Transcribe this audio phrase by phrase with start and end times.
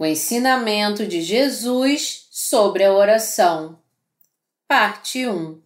[0.00, 3.82] O ensinamento de Jesus sobre a oração.
[4.66, 5.60] Parte 1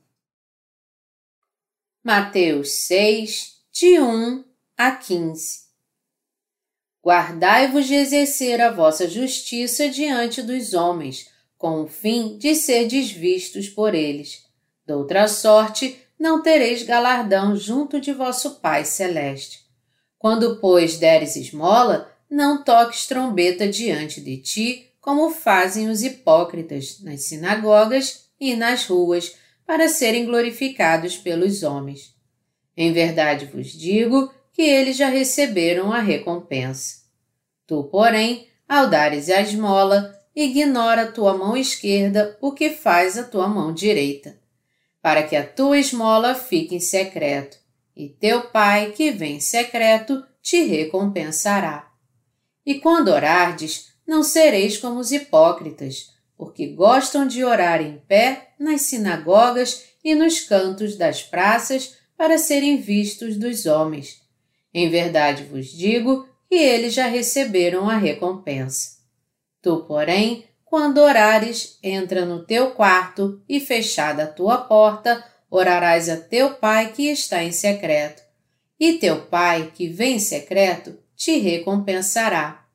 [2.03, 4.45] Mateus 6, de 1
[4.77, 5.61] a 15
[7.01, 13.69] Guardai-vos de exercer a vossa justiça diante dos homens, com o fim de ser desvistos
[13.69, 14.43] por eles.
[14.85, 19.65] Doutra sorte, não tereis galardão junto de vosso Pai Celeste.
[20.19, 27.27] Quando, pois, deres esmola, não toques trombeta diante de ti, como fazem os hipócritas nas
[27.27, 32.13] sinagogas e nas ruas, para serem glorificados pelos homens.
[32.77, 37.05] Em verdade vos digo que eles já receberam a recompensa.
[37.67, 43.47] Tu, porém, ao dares a esmola, ignora tua mão esquerda o que faz a tua
[43.47, 44.37] mão direita,
[45.01, 47.57] para que a tua esmola fique em secreto,
[47.97, 51.94] e teu Pai, que vem em secreto, te recompensará.
[52.65, 58.83] E quando orardes, não sereis como os hipócritas, porque gostam de orar em pé nas
[58.83, 64.23] sinagogas e nos cantos das praças para serem vistos dos homens.
[64.73, 68.99] Em verdade vos digo que eles já receberam a recompensa.
[69.63, 76.17] Tu, porém, quando orares, entra no teu quarto e, fechada a tua porta, orarás a
[76.17, 78.23] teu Pai que está em secreto.
[78.79, 82.67] E teu Pai, que vem em secreto, te recompensará.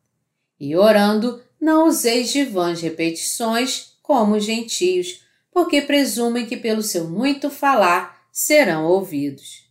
[0.60, 7.10] E orando, não useis de vãs repetições, como os gentios, porque presumem que pelo seu
[7.10, 9.70] muito falar serão ouvidos.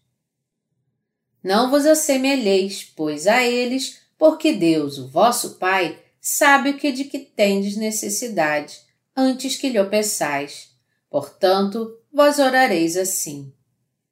[1.43, 7.05] Não vos assemelheis, pois, a eles, porque Deus, o vosso Pai, sabe o que de
[7.05, 8.79] que tendes necessidade,
[9.17, 10.71] antes que lhe o peçais.
[11.09, 13.53] Portanto, vós orareis assim.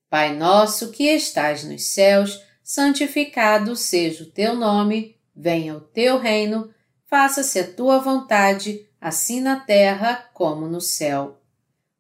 [0.08, 6.68] Pai nosso que estás nos céus, santificado seja o teu nome, venha o teu reino,
[7.04, 11.40] faça-se a tua vontade, assim na terra como no céu.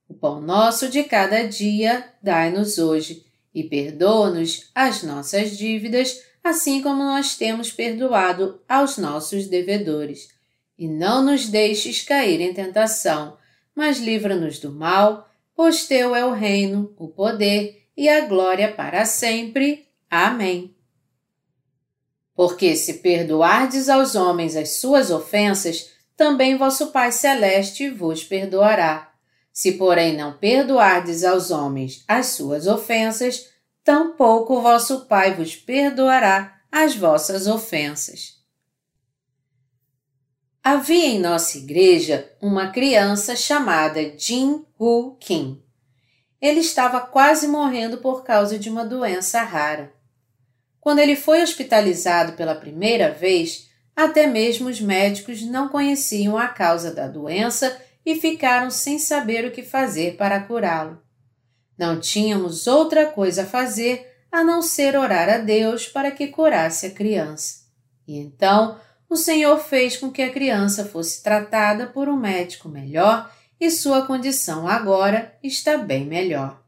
[0.08, 7.00] O pão nosso de cada dia dai-nos hoje, e perdoa-nos as nossas dívidas, assim como
[7.00, 10.30] nós temos perdoado aos nossos devedores.
[10.76, 13.38] E não nos deixes cair em tentação,
[13.72, 19.04] mas livra-nos do mal, pois teu é o reino, o poder e a glória para
[19.04, 19.85] sempre.
[20.10, 20.74] Amém.
[22.34, 29.12] Porque se perdoardes aos homens as suas ofensas, também vosso Pai Celeste vos perdoará.
[29.52, 33.48] Se, porém, não perdoardes aos homens as suas ofensas,
[33.82, 38.36] tampouco vosso Pai vos perdoará as vossas ofensas.
[40.62, 45.62] Havia em nossa igreja uma criança chamada Jin Hu Kim.
[46.40, 49.95] Ele estava quase morrendo por causa de uma doença rara.
[50.86, 56.94] Quando ele foi hospitalizado pela primeira vez, até mesmo os médicos não conheciam a causa
[56.94, 61.02] da doença e ficaram sem saber o que fazer para curá-lo.
[61.76, 66.86] Não tínhamos outra coisa a fazer a não ser orar a Deus para que curasse
[66.86, 67.64] a criança.
[68.06, 68.78] E então
[69.10, 74.06] o Senhor fez com que a criança fosse tratada por um médico melhor e sua
[74.06, 76.64] condição agora está bem melhor.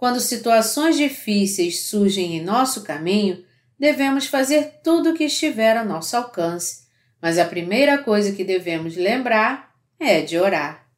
[0.00, 3.44] Quando situações difíceis surgem em nosso caminho,
[3.78, 6.86] devemos fazer tudo o que estiver a nosso alcance,
[7.20, 10.88] mas a primeira coisa que devemos lembrar é de orar.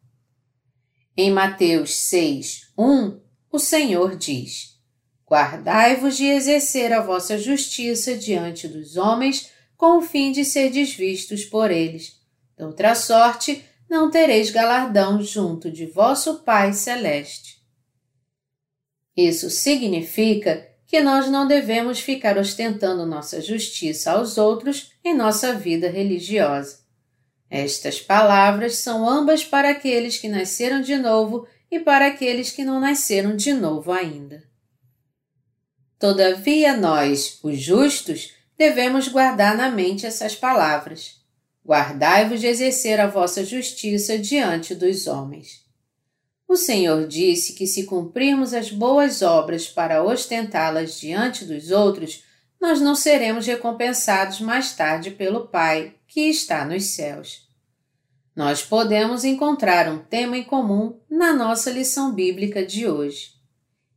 [1.16, 3.20] Em Mateus 6, 1,
[3.50, 4.80] o Senhor diz:
[5.28, 11.44] Guardai-vos de exercer a vossa justiça diante dos homens, com o fim de ser desvistos
[11.44, 12.20] por eles.
[12.56, 17.61] De outra sorte, não tereis galardão junto de vosso Pai Celeste.
[19.16, 25.88] Isso significa que nós não devemos ficar ostentando nossa justiça aos outros em nossa vida
[25.88, 26.80] religiosa.
[27.48, 32.80] Estas palavras são ambas para aqueles que nasceram de novo e para aqueles que não
[32.80, 34.42] nasceram de novo ainda.
[35.98, 41.22] Todavia, nós, os justos, devemos guardar na mente essas palavras.
[41.64, 45.61] Guardai-vos de exercer a vossa justiça diante dos homens.
[46.52, 52.24] O Senhor disse que se cumprirmos as boas obras para ostentá-las diante dos outros,
[52.60, 57.48] nós não seremos recompensados mais tarde pelo Pai, que está nos céus.
[58.36, 63.30] Nós podemos encontrar um tema em comum na nossa lição bíblica de hoje.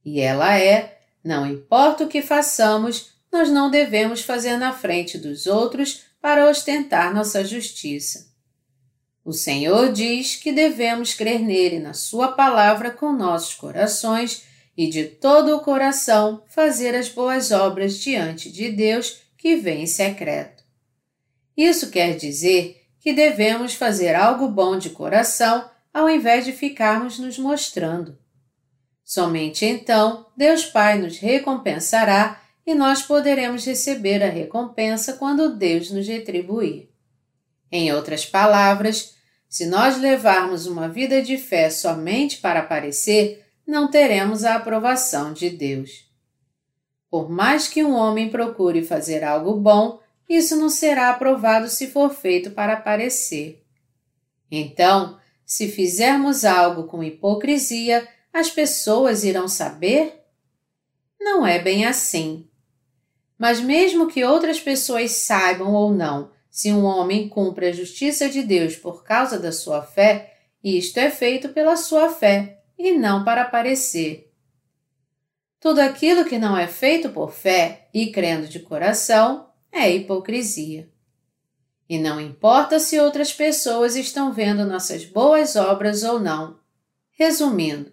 [0.05, 5.45] E ela é: não importa o que façamos, nós não devemos fazer na frente dos
[5.45, 8.33] outros para ostentar nossa justiça.
[9.25, 14.43] O Senhor diz que devemos crer nele na Sua palavra com nossos corações
[14.77, 19.87] e de todo o coração fazer as boas obras diante de Deus que vem em
[19.87, 20.63] secreto.
[21.57, 27.39] Isso quer dizer que devemos fazer algo bom de coração ao invés de ficarmos nos
[27.39, 28.15] mostrando.
[29.03, 36.07] Somente então Deus Pai nos recompensará e nós poderemos receber a recompensa quando Deus nos
[36.07, 36.89] retribuir.
[37.71, 39.14] Em outras palavras,
[39.55, 45.49] se nós levarmos uma vida de fé somente para aparecer, não teremos a aprovação de
[45.49, 46.11] Deus.
[47.09, 52.13] Por mais que um homem procure fazer algo bom, isso não será aprovado se for
[52.13, 53.63] feito para aparecer.
[54.51, 60.21] Então, se fizermos algo com hipocrisia, as pessoas irão saber?
[61.17, 62.45] Não é bem assim.
[63.37, 68.41] Mas, mesmo que outras pessoas saibam ou não se um homem cumpre a justiça de
[68.41, 73.41] Deus por causa da sua fé, isto é feito pela sua fé e não para
[73.41, 74.31] aparecer.
[75.59, 80.89] Tudo aquilo que não é feito por fé e crendo de coração é hipocrisia.
[81.89, 86.57] E não importa se outras pessoas estão vendo nossas boas obras ou não.
[87.11, 87.91] Resumindo,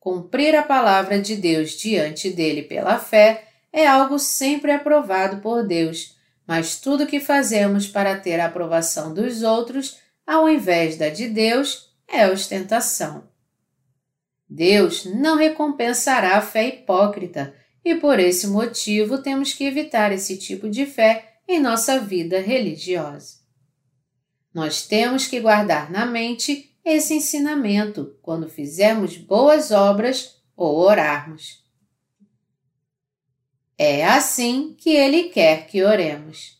[0.00, 6.16] cumprir a palavra de Deus diante dele pela fé é algo sempre aprovado por Deus,
[6.48, 11.92] mas tudo que fazemos para ter a aprovação dos outros, ao invés da de Deus,
[12.08, 13.28] é ostentação.
[14.48, 17.54] Deus não recompensará a fé hipócrita
[17.84, 23.40] e por esse motivo temos que evitar esse tipo de fé em nossa vida religiosa.
[24.52, 31.62] Nós temos que guardar na mente esse ensinamento quando fizermos boas obras ou orarmos.
[33.80, 36.58] É assim que Ele quer que oremos.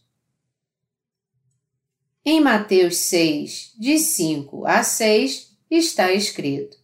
[2.24, 6.76] Em Mateus 6, de 5 a 6, está escrito: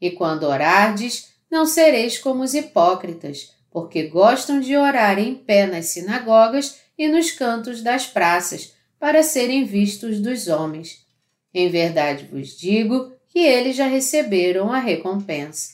[0.00, 5.86] E quando orardes, não sereis como os hipócritas, porque gostam de orar em pé nas
[5.86, 11.04] sinagogas e nos cantos das praças, para serem vistos dos homens.
[11.52, 15.72] Em verdade vos digo que eles já receberam a recompensa.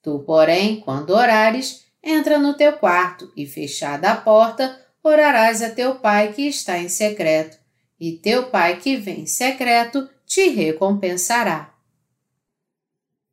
[0.00, 5.96] Tu, porém, quando orares, entra no teu quarto e, fechada a porta, orarás a teu
[5.96, 7.58] pai que está em secreto,
[7.98, 11.74] e teu pai que vem em secreto te recompensará.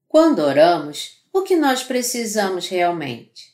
[0.08, 3.54] Quando oramos, o que nós precisamos realmente?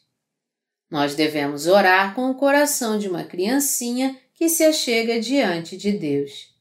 [0.89, 6.53] Nós devemos orar com o coração de uma criancinha que se achega diante de Deus.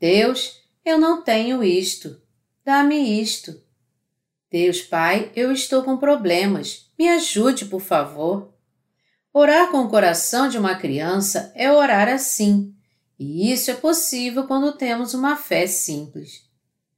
[0.00, 2.20] Deus, eu não tenho isto,
[2.64, 3.61] dá-me isto.
[4.52, 8.52] Deus Pai, eu estou com problemas, me ajude, por favor.
[9.32, 12.74] Orar com o coração de uma criança é orar assim,
[13.18, 16.42] e isso é possível quando temos uma fé simples.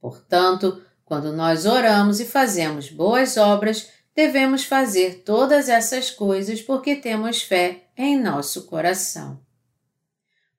[0.01, 7.41] Portanto, quando nós oramos e fazemos boas obras, devemos fazer todas essas coisas porque temos
[7.41, 9.39] fé em nosso coração.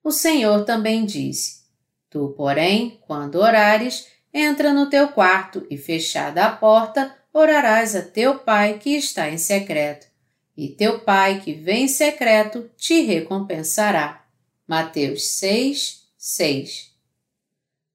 [0.03, 1.67] O Senhor também disse:
[2.09, 4.07] Tu, porém, quando orares,
[4.39, 9.39] entra no teu quarto e, fechada a porta, orarás a teu Pai que está em
[9.39, 10.07] secreto,
[10.55, 14.27] e teu Pai que vem em secreto te recompensará.
[14.69, 16.93] Mateus 6, 6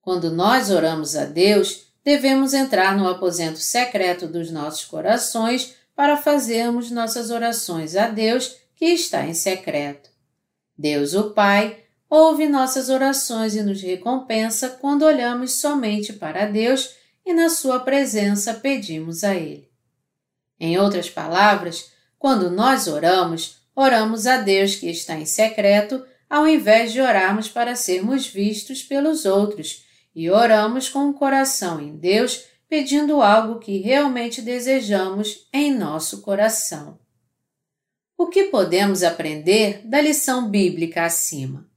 [0.02, 6.90] Quando nós oramos a Deus, devemos entrar no aposento secreto dos nossos corações para fazermos
[6.90, 10.10] nossas orações a Deus que está em secreto.
[10.76, 11.81] Deus, o Pai,
[12.12, 16.94] ouve nossas orações e nos recompensa quando olhamos somente para Deus
[17.26, 19.72] e na Sua presença pedimos a Ele.
[20.60, 21.90] Em outras palavras,
[22.20, 27.78] quando nós oramos, oramos a Deus que está em secreto, ao invés de orarmos para
[27.78, 34.42] sermos vistos pelos outros, e oramos com o coração em Deus, pedindo algo que realmente
[34.42, 37.00] desejamos em nosso coração.
[38.18, 41.71] O que podemos aprender da lição bíblica acima?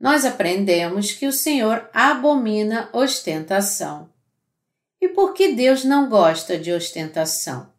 [0.00, 4.08] Nós aprendemos que o Senhor abomina ostentação.
[5.00, 7.72] E por que Deus não gosta de ostentação?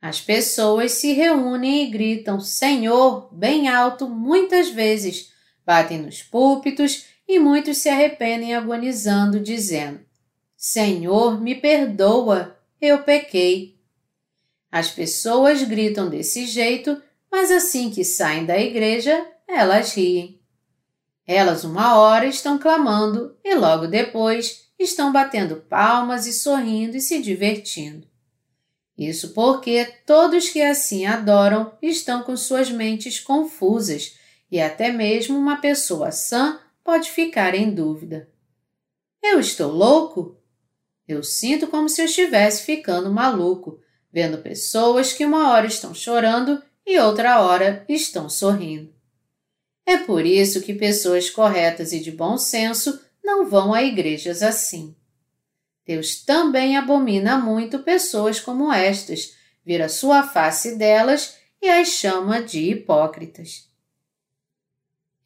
[0.00, 5.32] As pessoas se reúnem e gritam Senhor bem alto muitas vezes,
[5.66, 10.00] batem nos púlpitos e muitos se arrependem agonizando, dizendo:
[10.56, 13.76] Senhor, me perdoa, eu pequei.
[14.70, 20.37] As pessoas gritam desse jeito, mas assim que saem da igreja, elas riem.
[21.30, 27.20] Elas uma hora estão clamando e logo depois estão batendo palmas e sorrindo e se
[27.20, 28.08] divertindo.
[28.96, 34.16] Isso porque todos que assim adoram estão com suas mentes confusas
[34.50, 38.30] e até mesmo uma pessoa sã pode ficar em dúvida.
[39.22, 40.40] Eu estou louco?
[41.06, 46.62] Eu sinto como se eu estivesse ficando maluco, vendo pessoas que uma hora estão chorando
[46.86, 48.97] e outra hora estão sorrindo.
[49.88, 54.94] É por isso que pessoas corretas e de bom senso não vão a igrejas assim.
[55.86, 62.70] Deus também abomina muito pessoas como estas, vira sua face delas e as chama de
[62.70, 63.66] hipócritas.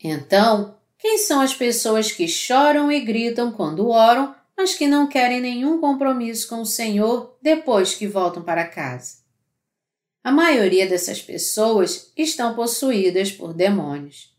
[0.00, 5.40] Então, quem são as pessoas que choram e gritam quando oram, mas que não querem
[5.40, 9.16] nenhum compromisso com o Senhor depois que voltam para casa?
[10.22, 14.31] A maioria dessas pessoas estão possuídas por demônios.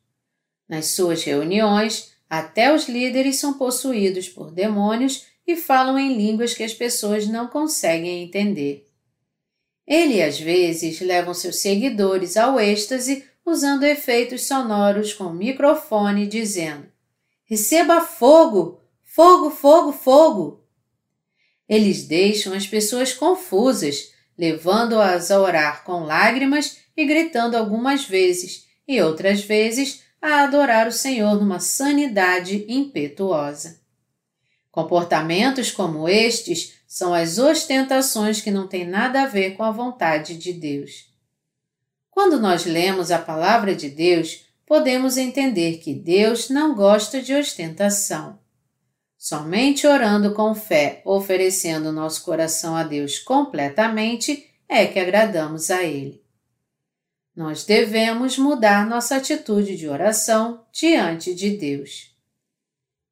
[0.67, 6.63] Nas suas reuniões, até os líderes são possuídos por demônios e falam em línguas que
[6.63, 8.85] as pessoas não conseguem entender.
[9.85, 16.87] Ele às vezes levam seus seguidores ao êxtase usando efeitos sonoros com microfone dizendo:
[17.45, 18.79] Receba fogo!
[19.03, 20.63] Fogo, fogo, fogo!
[21.69, 29.01] Eles deixam as pessoas confusas, levando-as a orar com lágrimas e gritando algumas vezes, e
[29.01, 33.81] outras vezes a adorar o Senhor numa sanidade impetuosa.
[34.71, 40.37] Comportamentos como estes são as ostentações que não têm nada a ver com a vontade
[40.37, 41.09] de Deus.
[42.09, 48.39] Quando nós lemos a palavra de Deus, podemos entender que Deus não gosta de ostentação.
[49.17, 56.22] Somente orando com fé, oferecendo nosso coração a Deus completamente, é que agradamos a Ele.
[57.35, 62.15] Nós devemos mudar nossa atitude de oração diante de Deus.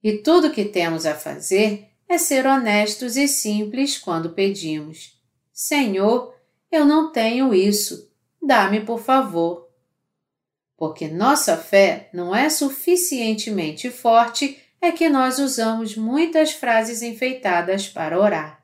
[0.04, 5.20] E tudo que temos a fazer é ser honestos e simples quando pedimos:
[5.52, 6.36] Senhor,
[6.72, 8.12] eu não tenho isso,
[8.42, 9.70] dá-me por favor.
[10.78, 18.20] Porque nossa fé não é suficientemente forte, é que nós usamos muitas frases enfeitadas para
[18.20, 18.64] orar.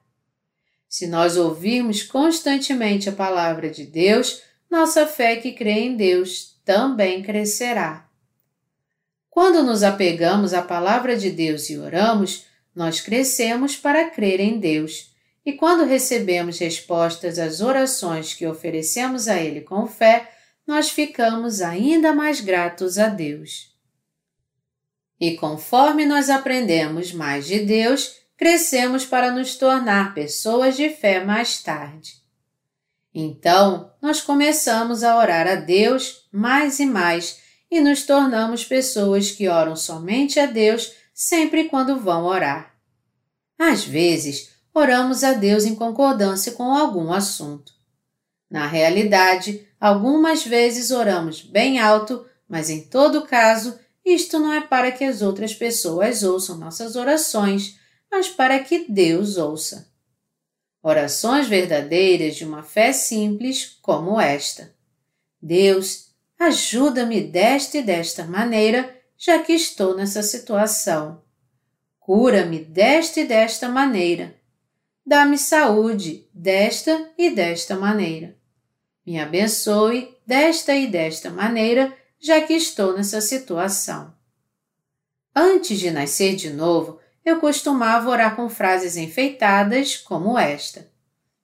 [0.90, 7.24] Se nós ouvirmos constantemente a palavra de Deus, nossa fé que crê em Deus também
[7.24, 8.08] crescerá.
[9.30, 12.46] Quando nos apegamos à palavra de Deus e oramos,
[12.76, 15.16] nós crescemos para crer em Deus.
[15.46, 20.30] E quando recebemos respostas às orações que oferecemos a Ele com fé,
[20.66, 23.74] nós ficamos ainda mais gratos a Deus.
[25.20, 31.64] E conforme nós aprendemos mais de Deus, crescemos para nos tornar pessoas de fé mais
[31.64, 32.27] tarde.
[33.20, 39.48] Então, nós começamos a orar a Deus mais e mais e nos tornamos pessoas que
[39.48, 42.76] oram somente a Deus sempre quando vão orar.
[43.58, 47.72] Às vezes, oramos a Deus em concordância com algum assunto.
[48.52, 54.92] Na realidade, algumas vezes oramos bem alto, mas em todo caso, isto não é para
[54.92, 57.80] que as outras pessoas ouçam nossas orações,
[58.12, 59.92] mas para que Deus ouça.
[60.90, 64.74] Orações verdadeiras de uma fé simples como esta.
[65.42, 71.22] Deus, ajuda-me desta e desta maneira, já que estou nessa situação.
[72.00, 74.34] Cura-me desta e desta maneira.
[75.06, 78.38] Dá-me saúde desta e desta maneira.
[79.06, 84.16] Me abençoe desta e desta maneira, já que estou nessa situação.
[85.36, 90.90] Antes de nascer de novo, eu costumava orar com frases enfeitadas como esta: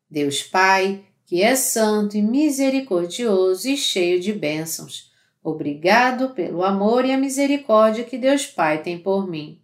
[0.10, 5.12] Deus Pai, que é santo e misericordioso e cheio de bênçãos,
[5.44, 9.62] obrigado pelo amor e a misericórdia que Deus Pai tem por mim.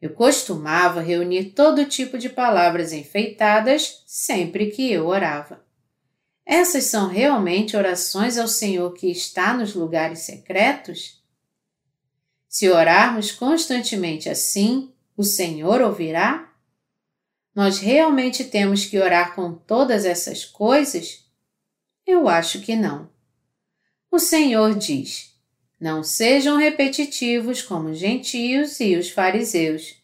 [0.00, 5.64] Eu costumava reunir todo tipo de palavras enfeitadas sempre que eu orava.
[6.44, 11.22] Essas são realmente orações ao Senhor que está nos lugares secretos?
[12.46, 16.52] Se orarmos constantemente assim, o Senhor ouvirá?
[17.54, 21.24] Nós realmente temos que orar com todas essas coisas?
[22.06, 23.08] Eu acho que não.
[24.10, 25.32] O Senhor diz:
[25.80, 29.96] Não sejam repetitivos como os gentios e os fariseus.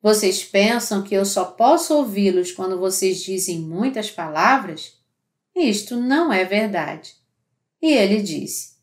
[0.00, 4.94] Vocês pensam que eu só posso ouvi-los quando vocês dizem muitas palavras?
[5.54, 7.14] Isto não é verdade.
[7.80, 8.76] E ele disse: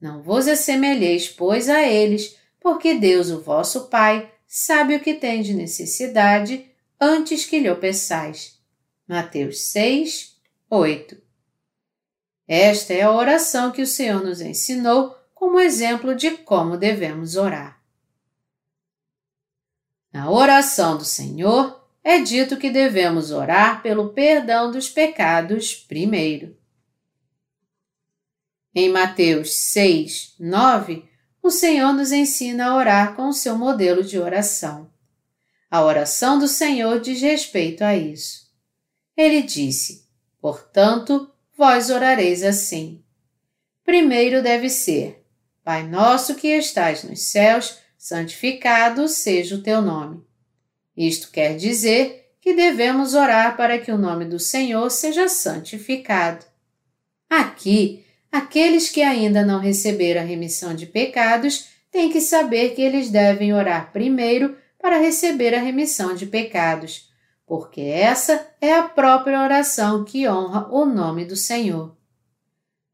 [0.00, 5.42] Não vos assemelheis, pois, a eles, porque Deus, o vosso Pai, sabe o que tem
[5.42, 6.68] de necessidade
[7.00, 8.60] antes que lhe o peçais.
[9.06, 10.36] Mateus 6,
[10.68, 11.22] 8.
[12.48, 17.80] Esta é a oração que o Senhor nos ensinou como exemplo de como devemos orar.
[20.12, 26.58] Na oração do Senhor, é dito que devemos orar pelo perdão dos pecados primeiro.
[28.74, 31.08] Em Mateus 6, 9,
[31.42, 34.90] o Senhor nos ensina a orar com o seu modelo de oração.
[35.70, 38.50] A oração do Senhor diz respeito a isso.
[39.16, 40.06] Ele disse:
[40.40, 43.02] Portanto, vós orareis assim.
[43.84, 45.24] Primeiro deve ser:
[45.62, 50.24] Pai nosso que estais nos céus, santificado seja o teu nome.
[50.96, 56.44] Isto quer dizer que devemos orar para que o nome do Senhor seja santificado.
[57.28, 63.10] Aqui, aqueles que ainda não receberam a remissão de pecados têm que saber que eles
[63.10, 67.10] devem orar primeiro para receber a remissão de pecados,
[67.46, 71.96] porque essa é a própria oração que honra o nome do Senhor.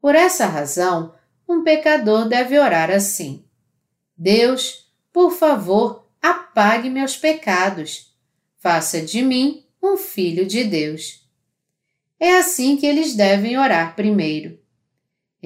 [0.01, 1.13] Por essa razão,
[1.47, 3.45] um pecador deve orar assim:
[4.17, 8.13] Deus, por favor, apague meus pecados.
[8.57, 11.25] Faça de mim um filho de Deus.
[12.19, 14.56] É assim que eles devem orar primeiro.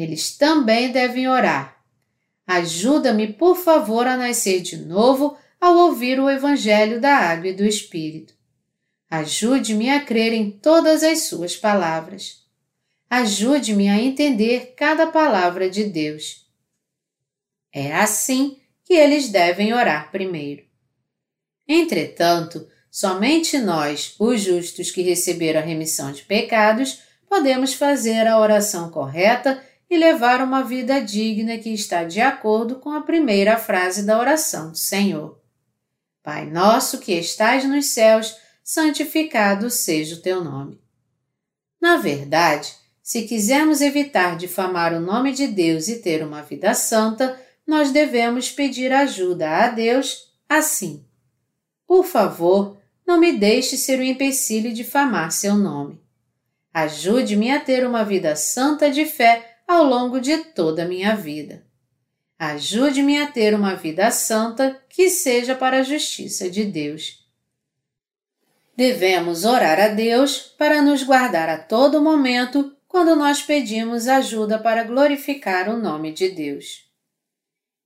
[0.01, 1.79] Eles também devem orar.
[2.47, 7.63] Ajuda-me, por favor, a nascer de novo ao ouvir o Evangelho da Água e do
[7.63, 8.33] Espírito.
[9.09, 12.43] Ajude-me a crer em todas as Suas palavras.
[13.07, 16.47] Ajude-me a entender cada palavra de Deus.
[17.71, 20.63] É assim que eles devem orar primeiro.
[21.67, 28.89] Entretanto, somente nós, os justos que receberam a remissão de pecados, podemos fazer a oração
[28.89, 34.17] correta e levar uma vida digna que está de acordo com a primeira frase da
[34.17, 35.37] oração do Senhor.
[36.23, 40.79] Pai nosso que estais nos céus, santificado seja o teu nome.
[41.81, 47.37] Na verdade, se quisermos evitar difamar o nome de Deus e ter uma vida santa,
[47.67, 51.05] nós devemos pedir ajuda a Deus assim.
[51.85, 55.99] Por favor, não me deixe ser o um empecilho de difamar seu nome.
[56.73, 61.63] Ajude-me a ter uma vida santa de fé ao longo de toda a minha vida.
[62.37, 67.25] Ajude-me a ter uma vida santa que seja para a justiça de Deus.
[68.75, 74.83] Devemos orar a Deus para nos guardar a todo momento quando nós pedimos ajuda para
[74.83, 76.89] glorificar o nome de Deus.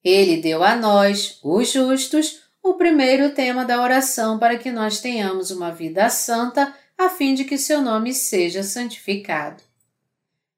[0.04, 5.52] Ele deu a nós, os justos, o primeiro tema da oração para que nós tenhamos
[5.52, 9.62] uma vida santa, a fim de que seu nome seja santificado.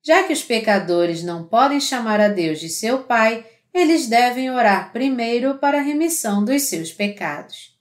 [0.07, 4.93] Já que os pecadores não podem chamar a Deus de seu Pai, eles devem orar
[4.93, 7.77] primeiro para a remissão dos seus pecados.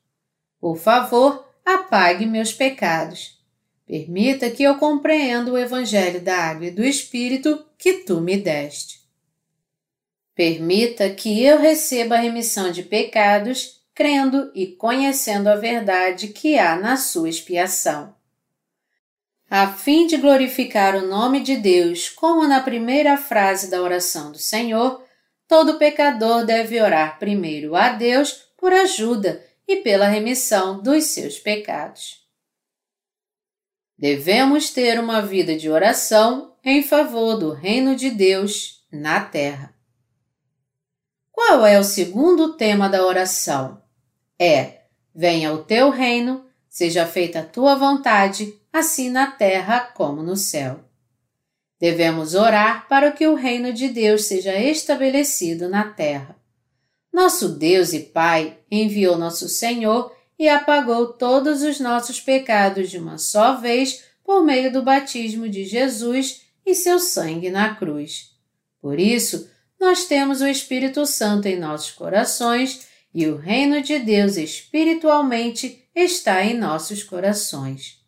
[0.61, 3.39] Por favor, apague meus pecados.
[3.87, 9.03] Permita que eu compreenda o Evangelho da Água e do Espírito que tu me deste.
[10.35, 16.75] Permita que eu receba a remissão de pecados, crendo e conhecendo a verdade que há
[16.75, 18.16] na sua expiação.
[19.49, 24.39] A fim de glorificar o nome de Deus, como na primeira frase da oração do
[24.39, 25.05] Senhor,
[25.47, 32.27] todo pecador deve orar primeiro a Deus por ajuda e pela remissão dos seus pecados.
[33.97, 39.73] Devemos ter uma vida de oração em favor do reino de Deus na terra.
[41.31, 43.81] Qual é o segundo tema da oração?
[44.39, 44.83] É:
[45.15, 50.81] Venha o teu reino, seja feita a tua vontade, assim na terra como no céu.
[51.81, 56.37] Devemos orar para que o reino de Deus seja estabelecido na terra.
[57.12, 63.19] Nosso Deus e Pai enviou nosso Senhor e apagou todos os nossos pecados de uma
[63.19, 68.33] só vez por meio do batismo de Jesus e seu sangue na cruz.
[68.81, 69.49] Por isso,
[69.81, 76.45] nós temos o Espírito Santo em nossos corações e o reino de Deus espiritualmente está
[76.45, 78.06] em nossos corações.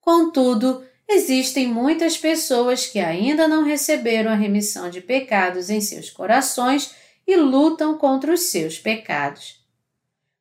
[0.00, 6.94] Contudo, existem muitas pessoas que ainda não receberam a remissão de pecados em seus corações
[7.26, 9.60] e lutam contra os seus pecados.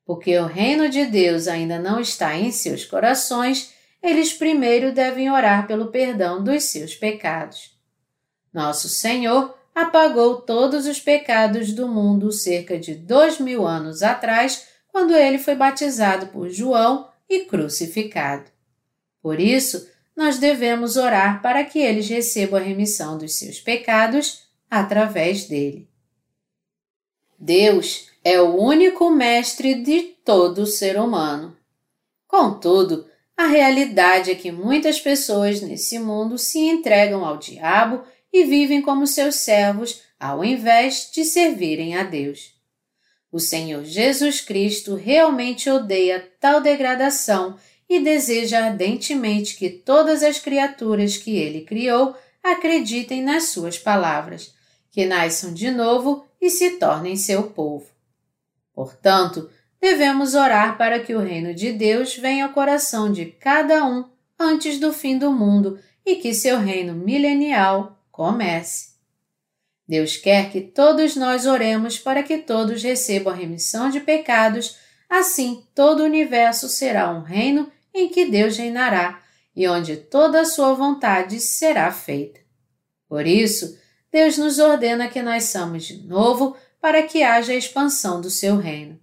[0.05, 5.67] Porque o reino de Deus ainda não está em seus corações, eles primeiro devem orar
[5.67, 7.77] pelo perdão dos seus pecados.
[8.51, 15.13] Nosso Senhor apagou todos os pecados do mundo cerca de dois mil anos atrás, quando
[15.15, 18.49] ele foi batizado por João e crucificado.
[19.21, 25.45] Por isso, nós devemos orar para que eles recebam a remissão dos seus pecados através
[25.45, 25.89] dele.
[27.37, 31.55] Deus é o único mestre de todo ser humano.
[32.27, 38.81] Contudo, a realidade é que muitas pessoas nesse mundo se entregam ao diabo e vivem
[38.81, 42.53] como seus servos ao invés de servirem a Deus.
[43.31, 47.57] O Senhor Jesus Cristo realmente odeia tal degradação
[47.89, 54.53] e deseja ardentemente que todas as criaturas que ele criou acreditem nas suas palavras,
[54.91, 57.87] que nasçam de novo e se tornem seu povo.
[58.73, 59.49] Portanto,
[59.81, 64.05] devemos orar para que o reino de Deus venha ao coração de cada um
[64.37, 68.89] antes do fim do mundo e que seu reino milenial comece.
[69.87, 74.77] Deus quer que todos nós oremos para que todos recebam a remissão de pecados,
[75.09, 79.21] assim todo o universo será um reino em que Deus reinará
[79.55, 82.39] e onde toda a sua vontade será feita.
[83.07, 83.77] Por isso,
[84.11, 88.99] Deus nos ordena que nasçamos de novo para que haja a expansão do seu reino.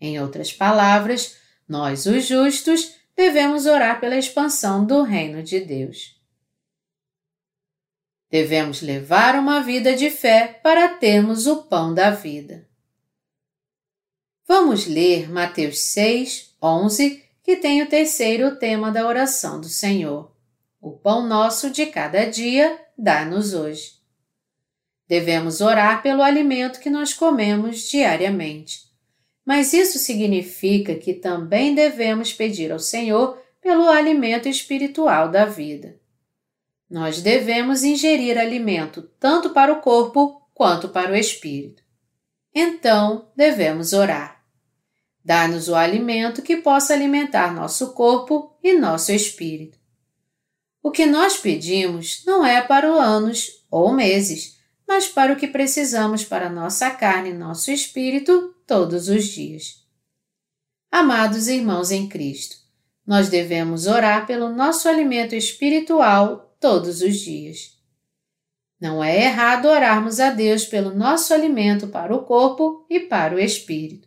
[0.00, 1.36] Em outras palavras,
[1.68, 6.20] nós, os justos, devemos orar pela expansão do reino de Deus.
[8.30, 12.68] Devemos levar uma vida de fé para termos o pão da vida.
[14.46, 20.32] Vamos ler Mateus 6, 11, que tem o terceiro tema da oração do Senhor.
[20.80, 23.92] O pão nosso de cada dia dá-nos hoje.
[25.06, 28.80] Devemos orar pelo alimento que nós comemos diariamente.
[29.44, 36.00] Mas isso significa que também devemos pedir ao Senhor pelo alimento espiritual da vida.
[36.90, 41.80] Nós devemos ingerir alimento tanto para o corpo quanto para o espírito.
[42.52, 44.35] Então, devemos orar.
[45.26, 49.76] Dá-nos o alimento que possa alimentar nosso corpo e nosso espírito.
[50.80, 56.24] O que nós pedimos não é para anos ou meses, mas para o que precisamos
[56.24, 59.84] para nossa carne e nosso espírito todos os dias.
[60.92, 62.58] Amados irmãos em Cristo,
[63.04, 67.76] nós devemos orar pelo nosso alimento espiritual todos os dias.
[68.80, 73.40] Não é errado orarmos a Deus pelo nosso alimento para o corpo e para o
[73.40, 74.06] espírito.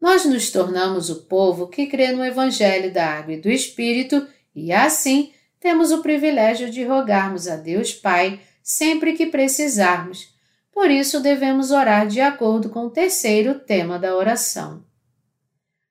[0.00, 4.72] Nós nos tornamos o povo que crê no Evangelho da Água e do Espírito e,
[4.72, 10.28] assim, temos o privilégio de rogarmos a Deus Pai sempre que precisarmos.
[10.72, 14.84] Por isso, devemos orar de acordo com o terceiro tema da oração.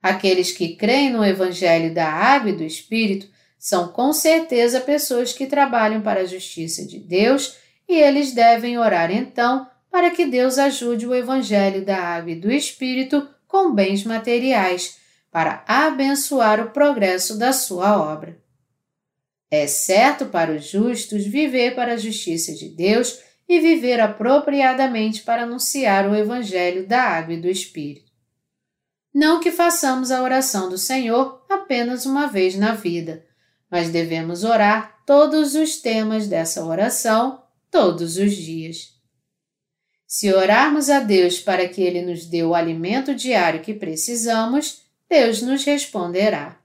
[0.02, 3.28] Aqueles que creem no Evangelho da Água e do Espírito
[3.60, 7.58] são com certeza pessoas que trabalham para a justiça de Deus
[7.90, 12.52] e eles devem orar então para que Deus ajude o Evangelho da Água e do
[12.52, 14.98] Espírito com bens materiais,
[15.32, 18.38] para abençoar o progresso da sua obra.
[19.50, 25.44] É certo para os justos viver para a justiça de Deus e viver apropriadamente para
[25.44, 28.12] anunciar o Evangelho da Água e do Espírito.
[29.14, 33.26] Não que façamos a oração do Senhor apenas uma vez na vida,
[33.72, 38.97] mas devemos orar todos os temas dessa oração todos os dias.
[40.08, 45.42] Se orarmos a Deus para que Ele nos dê o alimento diário que precisamos, Deus
[45.42, 46.58] nos responderá.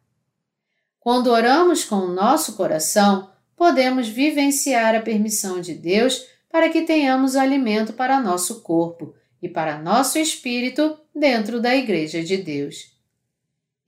[1.00, 7.34] Quando oramos com o nosso coração, podemos vivenciar a permissão de Deus para que tenhamos
[7.34, 12.92] alimento para nosso corpo e para nosso espírito dentro da Igreja de Deus.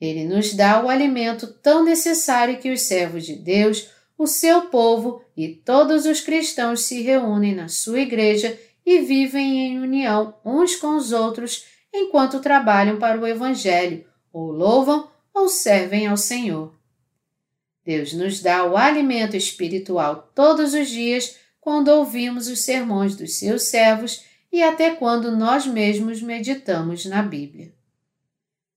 [0.00, 3.88] Ele nos dá o alimento tão necessário que os servos de Deus,
[4.18, 9.78] o seu povo e todos os cristãos se reúnem na sua igreja e vivem em
[9.78, 16.16] união uns com os outros enquanto trabalham para o Evangelho, ou louvam ou servem ao
[16.16, 16.74] Senhor.
[17.84, 23.64] Deus nos dá o alimento espiritual todos os dias quando ouvimos os sermões dos seus
[23.64, 27.74] servos e até quando nós mesmos meditamos na Bíblia.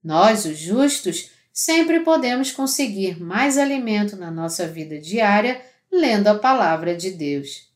[0.04, 6.96] Nós, os justos, sempre podemos conseguir mais alimento na nossa vida diária lendo a palavra
[6.96, 7.67] de Deus.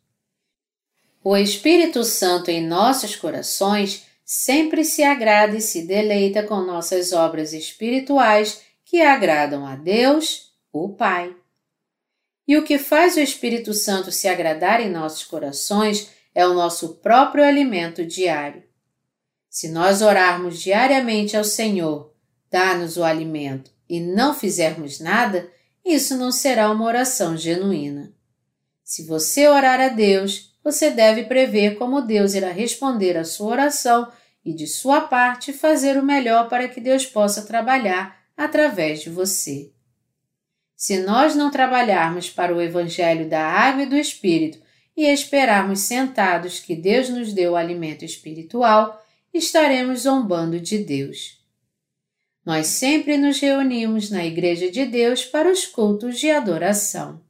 [1.24, 7.54] O Espírito Santo em nossos corações sempre se agrada e se deleita com nossas obras
[7.54, 11.36] espirituais que agradam a Deus, o Pai.
[12.48, 16.96] E o que faz o Espírito Santo se agradar em nossos corações é o nosso
[16.96, 18.64] próprio alimento diário.
[19.48, 22.14] Se nós orarmos diariamente ao Senhor,
[22.50, 25.52] dar-nos o alimento e não fizermos nada,
[25.86, 28.12] isso não será uma oração genuína.
[28.84, 34.12] Se você orar a Deus, você deve prever como Deus irá responder à sua oração
[34.45, 39.71] e, de sua parte, fazer o melhor para que Deus possa trabalhar através de você.
[40.76, 44.60] Se nós não trabalharmos para o Evangelho da Água e do Espírito
[44.97, 51.39] e esperarmos sentados que Deus nos dê o alimento espiritual, estaremos zombando de Deus.
[52.43, 57.21] Nós sempre nos reunimos na Igreja de Deus para os cultos de adoração.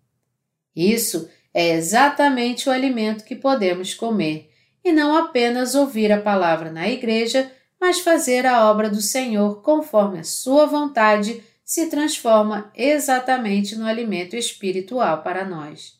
[0.74, 4.50] Isso é exatamente o alimento que podemos comer,
[4.84, 10.20] e não apenas ouvir a palavra na igreja, mas fazer a obra do Senhor conforme
[10.20, 16.00] a sua vontade se transforma exatamente no alimento espiritual para nós.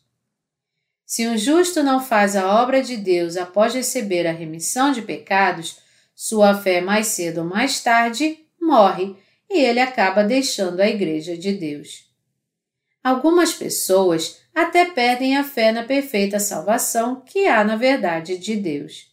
[1.06, 5.78] Se um justo não faz a obra de Deus após receber a remissão de pecados,
[6.14, 9.16] sua fé mais cedo ou mais tarde morre
[9.50, 12.06] e ele acaba deixando a Igreja de Deus.
[13.02, 19.10] Algumas pessoas até perdem a fé na perfeita salvação que há na verdade de Deus.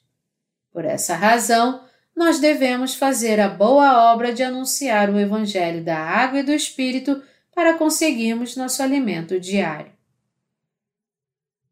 [0.72, 1.84] Por essa razão,
[2.16, 7.22] nós devemos fazer a boa obra de anunciar o Evangelho da água e do Espírito
[7.56, 9.92] para conseguirmos nosso alimento diário.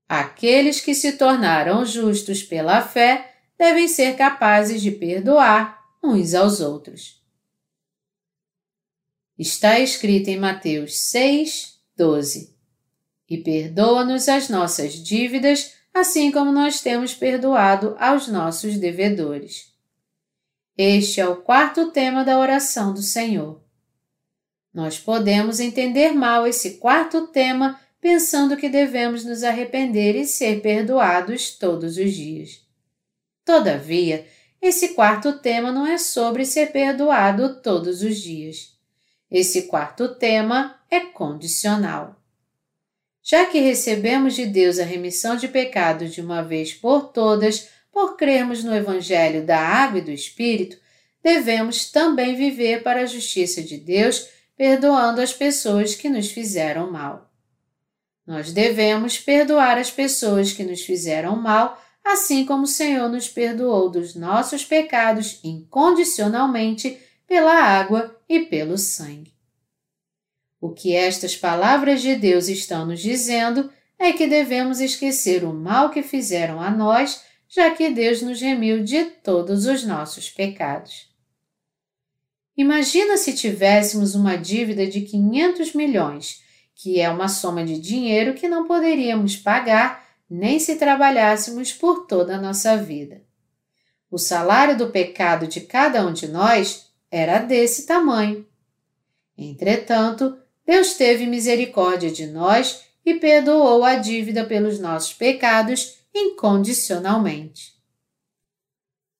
[0.07, 7.21] Aqueles que se tornaram justos pela fé devem ser capazes de perdoar uns aos outros.
[9.37, 12.56] Está escrito em Mateus 6, 12:
[13.29, 19.73] E perdoa-nos as nossas dívidas, assim como nós temos perdoado aos nossos devedores.
[20.77, 23.61] Este é o quarto tema da oração do Senhor.
[24.73, 31.57] Nós podemos entender mal esse quarto tema pensando que devemos nos arrepender e ser perdoados
[31.57, 32.61] todos os dias.
[33.43, 34.27] Todavia,
[34.61, 38.77] esse quarto tema não é sobre ser perdoado todos os dias.
[39.31, 42.16] Esse quarto tema é condicional.
[43.29, 48.15] Já que recebemos de Deus a remissão de pecados de uma vez por todas, por
[48.15, 50.77] crermos no Evangelho da Água e do Espírito,
[51.21, 57.29] devemos também viver para a justiça de Deus, perdoando as pessoas que nos fizeram mal.
[58.25, 63.89] Nós devemos perdoar as pessoas que nos fizeram mal assim como o Senhor nos perdoou
[63.89, 69.36] dos nossos pecados incondicionalmente pela água e pelo sangue.
[70.59, 75.89] O que estas palavras de Deus estão nos dizendo é que devemos esquecer o mal
[75.89, 81.07] que fizeram a nós, já que Deus nos remiu de todos os nossos pecados.
[82.55, 86.41] Imagina se tivéssemos uma dívida de 500 milhões,
[86.73, 92.35] que é uma soma de dinheiro que não poderíamos pagar nem se trabalhássemos por toda
[92.35, 93.21] a nossa vida.
[94.09, 98.45] O salário do pecado de cada um de nós era desse tamanho.
[99.37, 107.73] Entretanto, Deus teve misericórdia de nós e perdoou a dívida pelos nossos pecados incondicionalmente.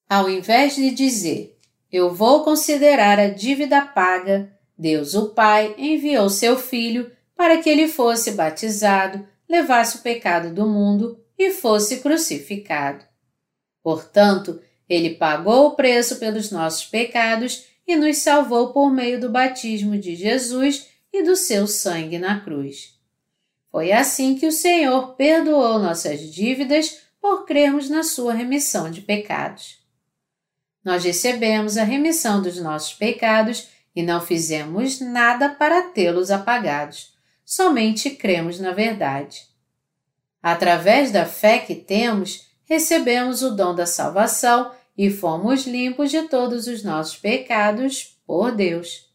[0.06, 1.58] Ao invés de dizer,
[1.90, 7.88] eu vou considerar a dívida paga, Deus o Pai enviou seu Filho para que ele
[7.88, 13.06] fosse batizado, levasse o pecado do mundo e fosse crucificado.
[13.82, 19.96] Portanto, ele pagou o preço pelos nossos pecados e nos salvou por meio do batismo
[19.96, 22.98] de Jesus e do seu sangue na cruz.
[23.70, 29.78] Foi assim que o Senhor perdoou nossas dívidas por crermos na sua remissão de pecados.
[30.84, 37.18] Nós recebemos a remissão dos nossos pecados e não fizemos nada para tê-los apagados
[37.48, 39.46] somente cremos na verdade.
[40.42, 46.66] Através da fé que temos, recebemos o dom da salvação e fomos limpos de todos
[46.66, 49.07] os nossos pecados por Deus.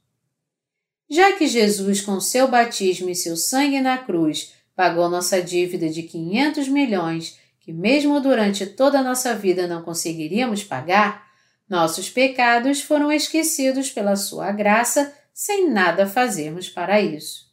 [1.14, 6.02] Já que Jesus, com seu batismo e seu sangue na cruz, pagou nossa dívida de
[6.02, 11.28] 500 milhões, que mesmo durante toda a nossa vida não conseguiríamos pagar,
[11.70, 17.46] nossos pecados foram esquecidos pela sua graça sem nada fazermos para isso.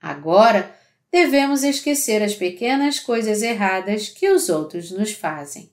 [0.00, 0.74] Agora,
[1.08, 5.70] devemos esquecer as pequenas coisas erradas que os outros nos fazem.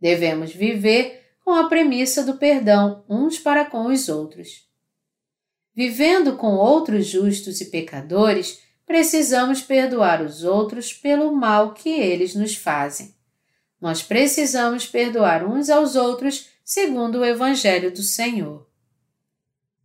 [0.00, 4.69] Devemos viver com a premissa do perdão uns para com os outros.
[5.82, 12.54] Vivendo com outros justos e pecadores, precisamos perdoar os outros pelo mal que eles nos
[12.54, 13.14] fazem.
[13.80, 18.66] Nós precisamos perdoar uns aos outros segundo o Evangelho do Senhor.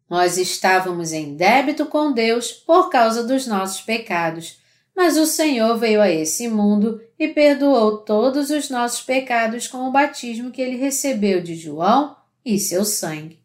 [0.09, 4.59] Nós estávamos em débito com Deus por causa dos nossos pecados,
[4.93, 9.93] mas o Senhor veio a esse mundo e perdoou todos os nossos pecados com o
[9.93, 13.39] batismo que ele recebeu de João e seu sangue.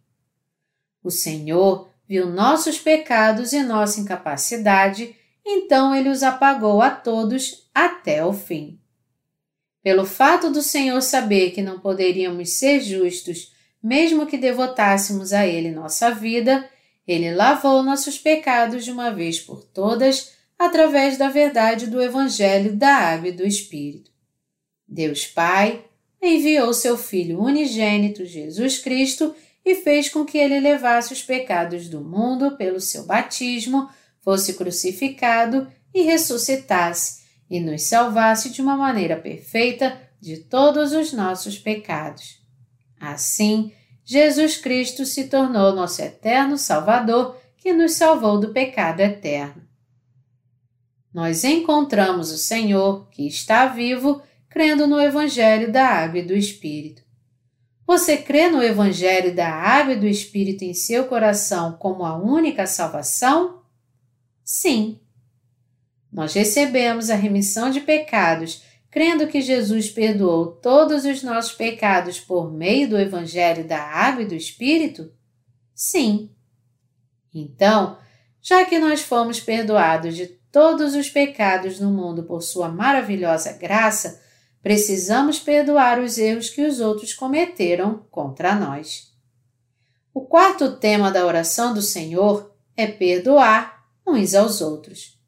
[1.00, 5.14] O Senhor viu nossos pecados e nossa incapacidade,
[5.46, 8.80] então ele os apagou a todos até o fim.
[9.80, 15.70] Pelo fato do Senhor saber que não poderíamos ser justos mesmo que devotássemos a Ele
[15.70, 16.68] nossa vida,
[17.06, 22.92] Ele lavou nossos pecados de uma vez por todas através da verdade do Evangelho da
[22.92, 24.10] Água e do Espírito.
[24.86, 25.84] Deus Pai
[26.20, 29.32] enviou seu Filho unigênito, Jesus Cristo,
[29.64, 33.88] e fez com que ele levasse os pecados do mundo pelo seu batismo,
[34.20, 41.58] fosse crucificado e ressuscitasse, e nos salvasse de uma maneira perfeita de todos os nossos
[41.58, 42.40] pecados.
[43.00, 43.72] Assim,
[44.04, 49.62] Jesus Cristo se tornou nosso eterno Salvador que nos salvou do pecado eterno.
[51.12, 57.02] Nós encontramos o Senhor, que está vivo, crendo no Evangelho da Água e do Espírito.
[57.90, 62.64] Você crê no Evangelho da Água e do Espírito em seu coração como a única
[62.64, 63.64] salvação?
[64.44, 65.00] Sim.
[66.12, 72.52] nós recebemos a remissão de pecados crendo que Jesus perdoou todos os nossos pecados por
[72.52, 75.12] meio do Evangelho da Água e do Espírito?
[75.74, 76.30] Sim.
[77.34, 77.98] Então,
[78.40, 84.22] já que nós fomos perdoados de todos os pecados no mundo por Sua maravilhosa graça,
[84.62, 89.10] precisamos perdoar os erros que os outros cometeram contra nós.
[90.12, 95.18] O quarto tema da oração do Senhor é perdoar uns aos outros.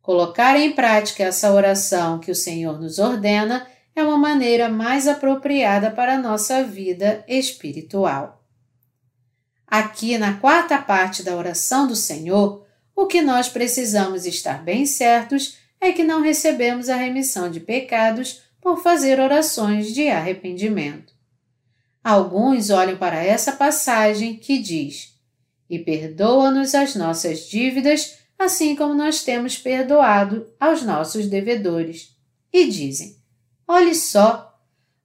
[0.00, 5.90] Colocar em prática essa oração que o Senhor nos ordena é uma maneira mais apropriada
[5.90, 8.42] para a nossa vida espiritual.
[9.66, 15.59] Aqui na quarta parte da oração do Senhor, o que nós precisamos estar bem certos
[15.80, 21.14] é que não recebemos a remissão de pecados por fazer orações de arrependimento.
[22.02, 25.14] Alguns olham para essa passagem que diz:
[25.68, 32.16] E perdoa-nos as nossas dívidas assim como nós temos perdoado aos nossos devedores.
[32.50, 33.16] E dizem:
[33.68, 34.58] Olhe só,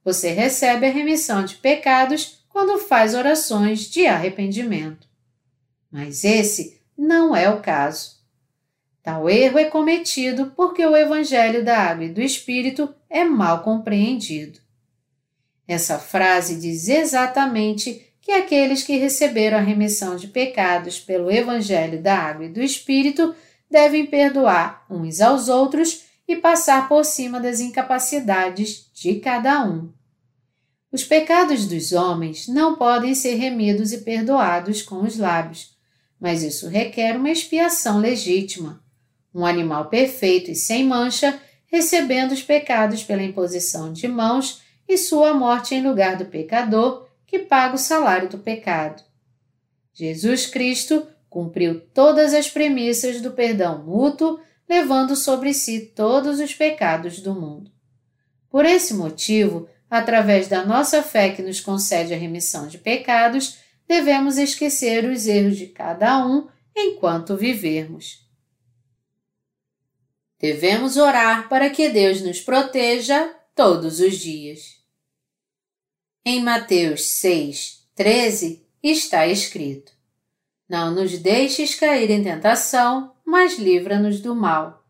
[0.04, 5.08] você recebe a remissão de pecados quando faz orações de arrependimento.
[5.92, 8.15] Mas esse não é o caso.
[9.06, 14.60] Tal erro é cometido porque o Evangelho da Água e do Espírito é mal compreendido.
[15.68, 22.18] Essa frase diz exatamente que aqueles que receberam a remissão de pecados pelo Evangelho da
[22.18, 23.36] Água e do Espírito
[23.70, 29.94] devem perdoar uns aos outros e passar por cima das incapacidades de cada um.
[30.92, 35.78] Os pecados dos homens não podem ser remidos e perdoados com os lábios,
[36.20, 38.84] mas isso requer uma expiação legítima.
[39.36, 45.34] Um animal perfeito e sem mancha, recebendo os pecados pela imposição de mãos e sua
[45.34, 49.04] morte em lugar do pecador, que paga o salário do pecado.
[49.94, 57.20] Jesus Cristo cumpriu todas as premissas do perdão mútuo, levando sobre si todos os pecados
[57.20, 57.70] do mundo.
[58.50, 64.38] Por esse motivo, através da nossa fé que nos concede a remissão de pecados, devemos
[64.38, 68.25] esquecer os erros de cada um enquanto vivermos.
[70.40, 74.76] Devemos orar para que Deus nos proteja todos os dias.
[76.26, 79.94] Em Mateus 6, 13 está escrito:
[80.68, 84.84] Não nos deixes cair em tentação, mas livra-nos do mal.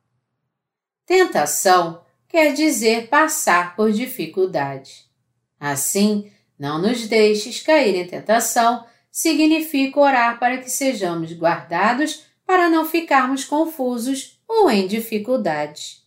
[1.06, 5.06] Tentação quer dizer passar por dificuldade.
[5.60, 12.86] Assim, não nos deixes cair em tentação significa orar para que sejamos guardados para não
[12.86, 16.04] ficarmos confusos ou em dificuldades.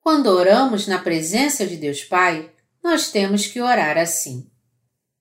[0.00, 2.50] Quando oramos na presença de Deus Pai,
[2.82, 4.50] nós temos que orar assim: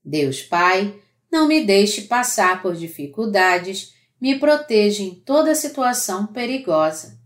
[0.04, 1.00] Deus Pai,
[1.32, 7.20] não me deixe passar por dificuldades, me proteja em toda situação perigosa.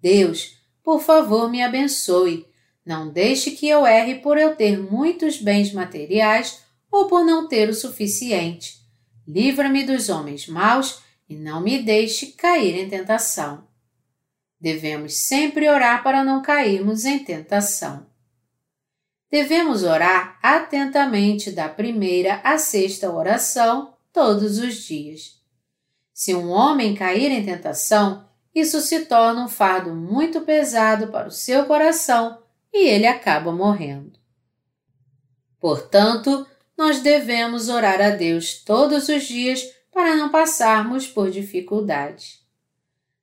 [0.00, 2.46] Deus, por favor, me abençoe.
[2.84, 7.68] Não deixe que eu erre por eu ter muitos bens materiais ou por não ter
[7.68, 8.78] o suficiente.
[9.26, 13.66] Livra-me dos homens maus e não me deixe cair em tentação.
[14.64, 18.06] Devemos sempre orar para não cairmos em tentação
[19.34, 25.42] devemos orar atentamente da primeira à sexta oração todos os dias.
[26.12, 31.32] Se um homem cair em tentação, isso se torna um fardo muito pesado para o
[31.32, 34.12] seu coração e ele acaba morrendo.
[35.58, 36.46] Portanto,
[36.78, 42.38] nós devemos orar a Deus todos os dias para não passarmos por dificuldades.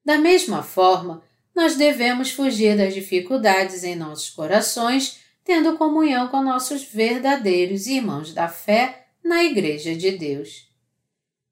[0.04, 1.24] Da mesma forma,
[1.56, 8.48] nós devemos fugir das dificuldades em nossos corações tendo comunhão com nossos verdadeiros irmãos da
[8.48, 10.70] fé na Igreja de Deus.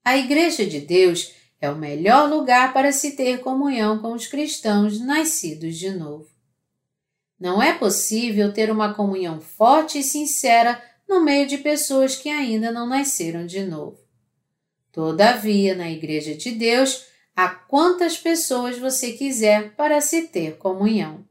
[0.04, 5.00] A Igreja de Deus é o melhor lugar para se ter comunhão com os cristãos
[5.00, 6.28] nascidos de novo.
[7.38, 12.70] Não é possível ter uma comunhão forte e sincera no meio de pessoas que ainda
[12.70, 13.98] não nasceram de novo.
[14.92, 17.06] Todavia, na Igreja de Deus,
[17.44, 21.24] há quantas pessoas você quiser para se ter comunhão.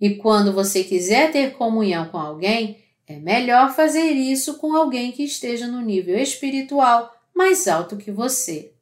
[0.00, 5.24] E quando você quiser ter comunhão com alguém, é melhor fazer isso com alguém que
[5.24, 8.72] esteja no nível espiritual mais alto que você.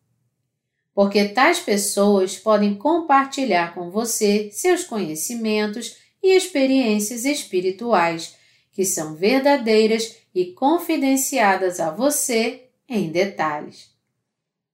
[0.95, 8.37] Porque tais pessoas podem compartilhar com você seus conhecimentos e experiências espirituais,
[8.73, 13.96] que são verdadeiras e confidenciadas a você em detalhes.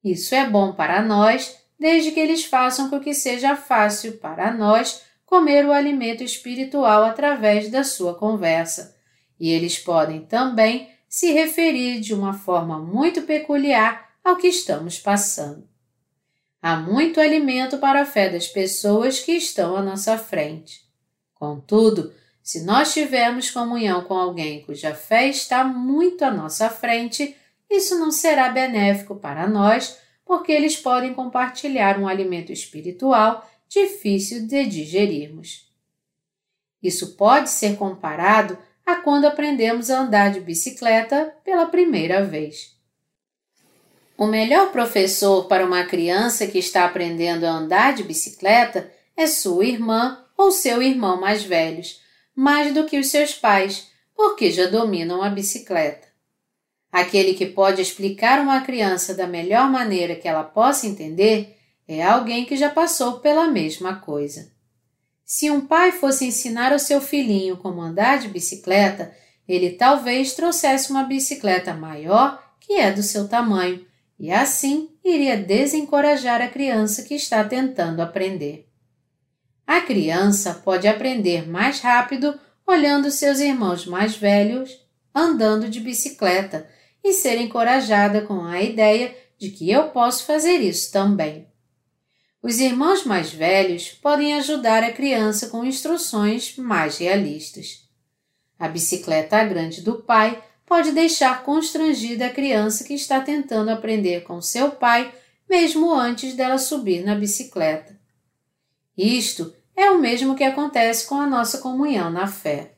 [0.04, 5.02] Isso é bom para nós, desde que eles façam com que seja fácil para nós
[5.24, 8.96] comer o alimento espiritual através da sua conversa,
[9.38, 15.68] e eles podem também se referir de uma forma muito peculiar ao que estamos passando.
[16.60, 20.82] Há muito alimento para a fé das pessoas que estão à nossa frente.
[21.34, 27.36] Contudo, se nós tivermos comunhão com alguém cuja fé está muito à nossa frente,
[27.76, 34.66] isso não será benéfico para nós, porque eles podem compartilhar um alimento espiritual difícil de
[34.66, 35.70] digerirmos.
[36.82, 42.76] Isso pode ser comparado a quando aprendemos a andar de bicicleta pela primeira vez.
[44.18, 49.64] O melhor professor para uma criança que está aprendendo a andar de bicicleta é sua
[49.64, 52.00] irmã ou seu irmão mais velhos,
[52.34, 56.11] mais do que os seus pais, porque já dominam a bicicleta.
[56.92, 61.56] Aquele que pode explicar uma criança da melhor maneira que ela possa entender
[61.88, 64.52] é alguém que já passou pela mesma coisa.
[65.24, 69.10] Se um pai fosse ensinar ao seu filhinho como andar de bicicleta,
[69.48, 73.84] ele talvez trouxesse uma bicicleta maior que é do seu tamanho
[74.18, 78.68] e assim iria desencorajar a criança que está tentando aprender.
[79.66, 84.78] A criança pode aprender mais rápido olhando seus irmãos mais velhos
[85.14, 86.68] andando de bicicleta
[87.02, 91.46] e ser encorajada com a ideia de que eu posso fazer isso também.
[92.42, 97.88] Os irmãos mais velhos podem ajudar a criança com instruções mais realistas.
[98.58, 104.40] A bicicleta grande do pai pode deixar constrangida a criança que está tentando aprender com
[104.40, 105.12] seu pai,
[105.48, 108.00] mesmo antes dela subir na bicicleta.
[108.96, 112.74] Isto é o mesmo que acontece com a nossa comunhão na fé.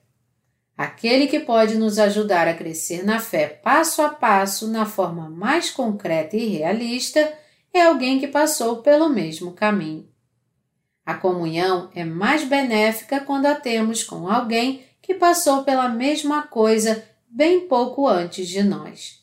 [0.77, 5.71] Aquele que pode nos ajudar a crescer na fé passo a passo, na forma mais
[5.71, 7.33] concreta e realista,
[7.73, 10.09] é alguém que passou pelo mesmo caminho.
[11.07, 17.05] A comunhão é mais benéfica quando a temos com alguém que passou pela mesma coisa
[17.29, 19.23] bem pouco antes de nós.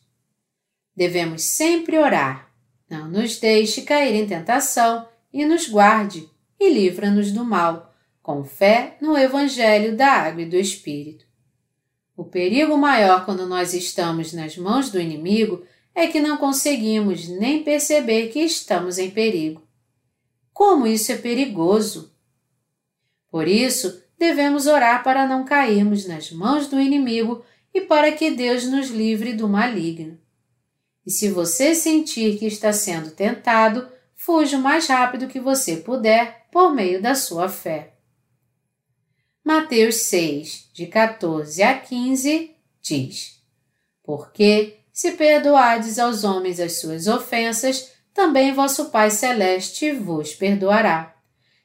[0.95, 2.49] Devemos sempre orar.
[2.89, 6.29] Não nos deixe cair em tentação e nos guarde
[6.59, 11.30] e livra-nos do mal, com fé no Evangelho da Água e do Espírito.
[12.21, 15.65] O perigo maior quando nós estamos nas mãos do inimigo
[15.95, 19.63] é que não conseguimos nem perceber que estamos em perigo.
[20.53, 22.13] Como isso é perigoso!
[23.31, 27.43] Por isso, devemos orar para não cairmos nas mãos do inimigo
[27.73, 30.15] e para que Deus nos livre do maligno.
[31.03, 36.45] E se você sentir que está sendo tentado, fuja o mais rápido que você puder
[36.51, 37.90] por meio da sua fé.
[39.53, 43.37] Mateus 6, de 14 a 15, diz:
[44.01, 51.17] Porque se perdoardes aos homens as suas ofensas, também vosso Pai Celeste vos perdoará.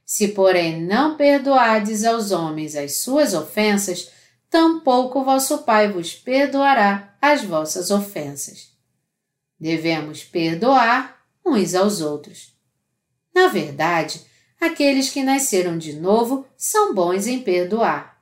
[0.05, 4.11] Se, porém, não perdoardes aos homens as suas ofensas,
[4.51, 8.73] tampouco vosso Pai vos perdoará as vossas ofensas.
[9.61, 12.53] Devemos perdoar uns aos outros.
[13.33, 14.27] Na verdade,
[14.61, 18.21] aqueles que nasceram de novo são bons em perdoar.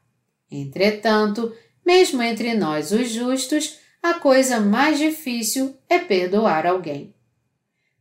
[0.50, 1.54] Entretanto,
[1.84, 7.14] mesmo entre nós os justos, a coisa mais difícil é perdoar alguém.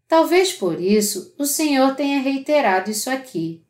[0.08, 3.66] Talvez por isso o Senhor tenha reiterado isso aqui.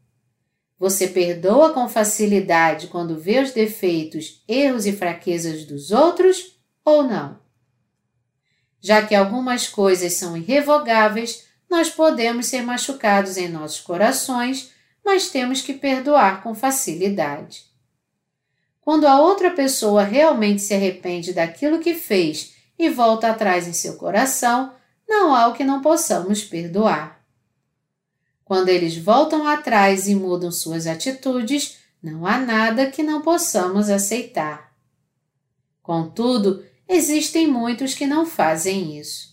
[0.77, 7.39] Você perdoa com facilidade quando vê os defeitos, erros e fraquezas dos outros ou não?
[8.81, 14.71] Já que algumas coisas são irrevogáveis, nós podemos ser machucados em nossos corações,
[15.03, 17.63] mas temos que perdoar com facilidade.
[18.79, 23.95] Quando a outra pessoa realmente se arrepende daquilo que fez e volta atrás em seu
[23.95, 24.71] coração,
[25.09, 27.25] não há o que não possamos perdoar.
[28.45, 34.71] Quando eles voltam atrás e mudam suas atitudes, não há nada que não possamos aceitar.
[35.81, 39.32] Contudo, existem muitos que não fazem isso.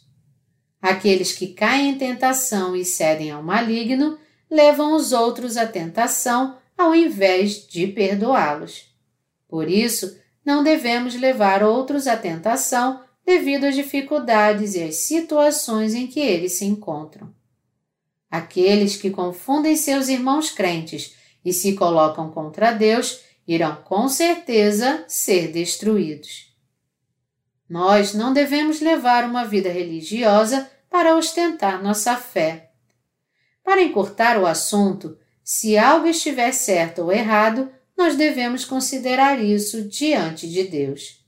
[0.80, 4.18] Aqueles que caem em tentação e cedem ao maligno
[4.50, 8.86] levam os outros à tentação ao invés de perdoá-los.
[9.46, 16.06] Por isso, não devemos levar outros à tentação devido às dificuldades e às situações em
[16.06, 17.32] que eles se encontram.
[18.30, 21.14] Aqueles que confundem seus irmãos crentes
[21.44, 26.49] e se colocam contra Deus irão com certeza ser destruídos.
[27.70, 32.72] Nós não devemos levar uma vida religiosa para ostentar nossa fé.
[33.62, 40.50] Para encurtar o assunto, se algo estiver certo ou errado, nós devemos considerar isso diante
[40.50, 41.24] de Deus.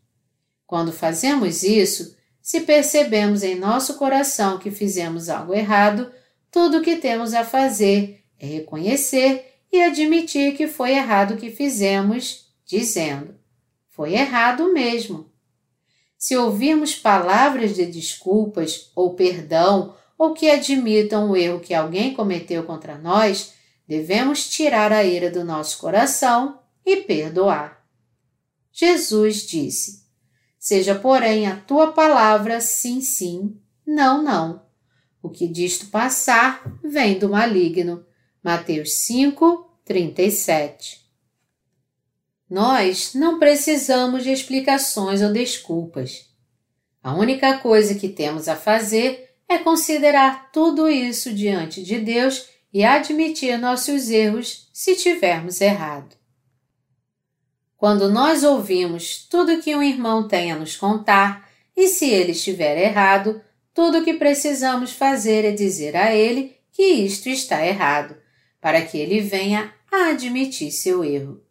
[0.66, 6.10] Quando fazemos isso, se percebemos em nosso coração que fizemos algo errado,
[6.50, 11.50] tudo o que temos a fazer é reconhecer e admitir que foi errado o que
[11.50, 13.36] fizemos, dizendo:
[13.88, 15.31] Foi errado mesmo.
[16.22, 22.62] Se ouvirmos palavras de desculpas ou perdão ou que admitam o erro que alguém cometeu
[22.62, 23.54] contra nós,
[23.88, 27.84] devemos tirar a ira do nosso coração e perdoar.
[28.70, 30.04] Jesus disse:
[30.60, 34.62] Seja, porém, a tua palavra sim, sim, não, não.
[35.20, 38.06] O que disto passar vem do maligno.
[38.44, 41.01] Mateus 5, 37.
[42.52, 46.26] Nós não precisamos de explicações ou desculpas.
[47.02, 52.84] A única coisa que temos a fazer é considerar tudo isso diante de Deus e
[52.84, 56.14] admitir nossos erros se tivermos errado.
[57.74, 62.76] Quando nós ouvimos tudo que um irmão tem a nos contar e se ele estiver
[62.76, 63.40] errado,
[63.72, 68.14] tudo o que precisamos fazer é dizer a ele que isto está errado,
[68.60, 71.42] para que ele venha a admitir seu erro.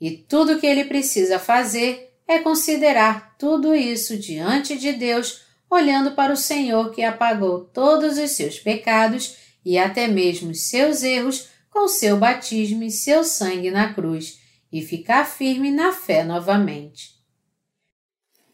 [0.00, 6.12] E tudo o que ele precisa fazer é considerar tudo isso diante de Deus, olhando
[6.12, 11.48] para o Senhor que apagou todos os seus pecados e até mesmo os seus erros
[11.68, 14.40] com seu batismo e seu sangue na cruz,
[14.72, 17.10] e ficar firme na fé novamente.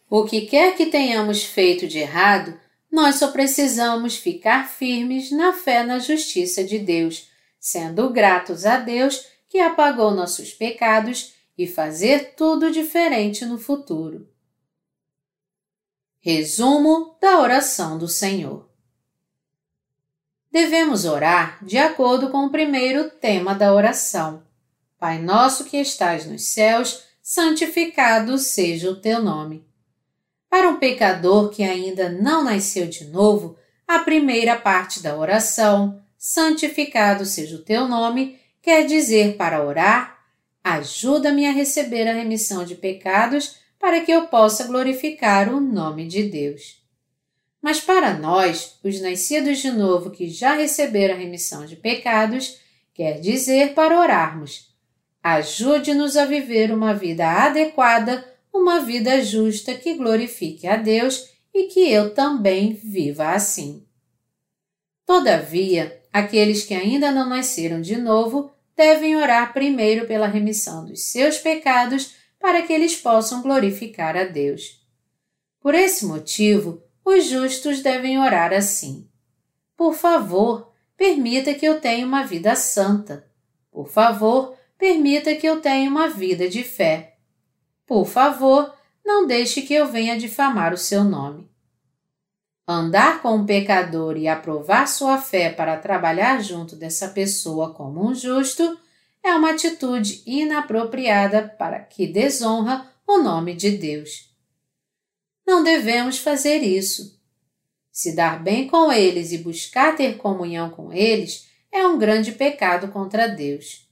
[0.08, 2.58] O que quer que tenhamos feito de errado,
[2.90, 7.28] nós só precisamos ficar firmes na fé na justiça de Deus,
[7.58, 14.28] sendo gratos a Deus que apagou nossos pecados e fazer tudo diferente no futuro.
[16.20, 18.68] Resumo da oração do Senhor.
[20.50, 24.42] Devemos orar de acordo com o primeiro tema da oração.
[24.98, 29.66] Pai nosso que estás nos céus, santificado seja o teu nome.
[30.48, 37.24] Para um pecador que ainda não nasceu de novo, a primeira parte da oração, santificado
[37.26, 40.15] seja o teu nome, quer dizer para orar,
[40.66, 46.24] ajuda-me a receber a remissão de pecados para que eu possa glorificar o nome de
[46.24, 46.82] Deus.
[47.62, 52.58] Mas para nós, os nascidos de novo que já receberam a remissão de pecados,
[52.92, 54.74] quer dizer para orarmos.
[55.22, 61.88] Ajude-nos a viver uma vida adequada, uma vida justa que glorifique a Deus e que
[61.88, 63.86] eu também viva assim.
[65.06, 71.38] Todavia, aqueles que ainda não nasceram de novo devem orar primeiro pela remissão dos seus
[71.38, 74.84] pecados para que eles possam glorificar a Deus.
[75.60, 79.08] Por esse motivo, os justos devem orar assim:
[79.76, 83.26] Por favor, permita que eu tenha uma vida santa.
[83.70, 87.16] Por favor, permita que eu tenha uma vida de fé.
[87.86, 88.74] Por favor,
[89.04, 91.48] não deixe que eu venha difamar o seu nome.
[92.68, 98.12] Andar com um pecador e aprovar sua fé para trabalhar junto dessa pessoa como um
[98.12, 98.76] justo
[99.22, 104.34] é uma atitude inapropriada para que desonra o nome de Deus.
[105.46, 107.16] Não devemos fazer isso.
[107.92, 112.88] Se dar bem com eles e buscar ter comunhão com eles é um grande pecado
[112.88, 113.88] contra Deus.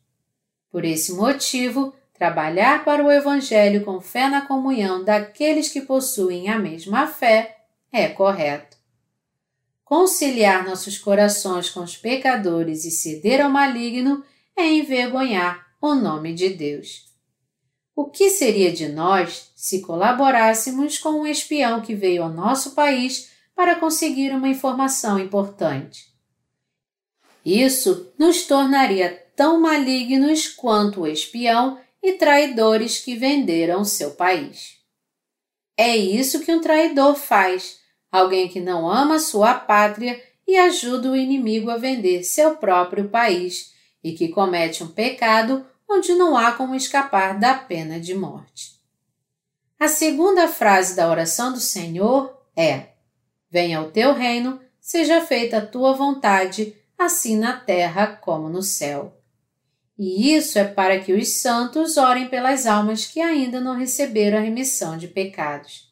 [0.68, 6.58] Por esse motivo, trabalhar para o Evangelho com fé na comunhão daqueles que possuem a
[6.58, 7.53] mesma fé
[7.94, 8.76] é correto.
[9.84, 14.24] Conciliar nossos corações com os pecadores e ceder ao maligno
[14.56, 17.04] é envergonhar o nome de Deus.
[17.94, 23.30] O que seria de nós se colaborássemos com um espião que veio ao nosso país
[23.54, 26.12] para conseguir uma informação importante?
[27.44, 34.78] Isso nos tornaria tão malignos quanto o espião e traidores que venderam seu país.
[35.76, 37.83] É isso que um traidor faz,
[38.14, 43.74] alguém que não ama sua pátria e ajuda o inimigo a vender seu próprio país
[44.04, 48.78] e que comete um pecado onde não há como escapar da pena de morte.
[49.80, 52.90] A segunda frase da oração do Senhor é:
[53.50, 59.20] Venha o teu reino, seja feita a tua vontade, assim na terra como no céu.
[59.98, 64.40] E isso é para que os santos orem pelas almas que ainda não receberam a
[64.40, 65.83] remissão de pecados.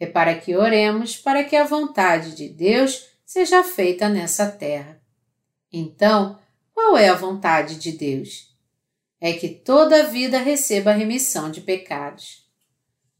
[0.00, 5.00] É para que oremos para que a vontade de Deus seja feita nessa terra.
[5.72, 6.38] Então,
[6.72, 8.56] qual é a vontade de Deus?
[9.20, 12.48] É que toda a vida receba remissão de pecados.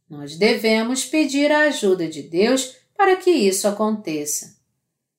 [0.08, 4.56] Nós devemos pedir a ajuda de Deus para que isso aconteça.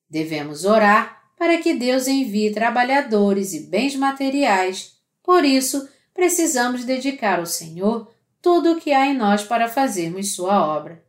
[0.10, 4.98] Devemos orar para que Deus envie trabalhadores e bens materiais.
[5.22, 10.66] Por isso, precisamos dedicar ao Senhor tudo o que há em nós para fazermos sua
[10.66, 11.04] obra.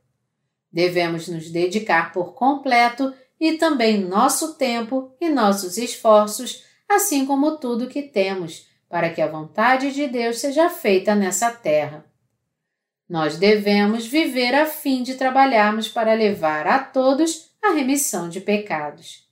[0.73, 7.89] Devemos nos dedicar por completo e também nosso tempo e nossos esforços assim como tudo
[7.89, 12.05] que temos, para que a vontade de Deus seja feita nessa terra.
[13.09, 19.29] Nós devemos viver a fim de trabalharmos para levar a todos a remissão de pecados.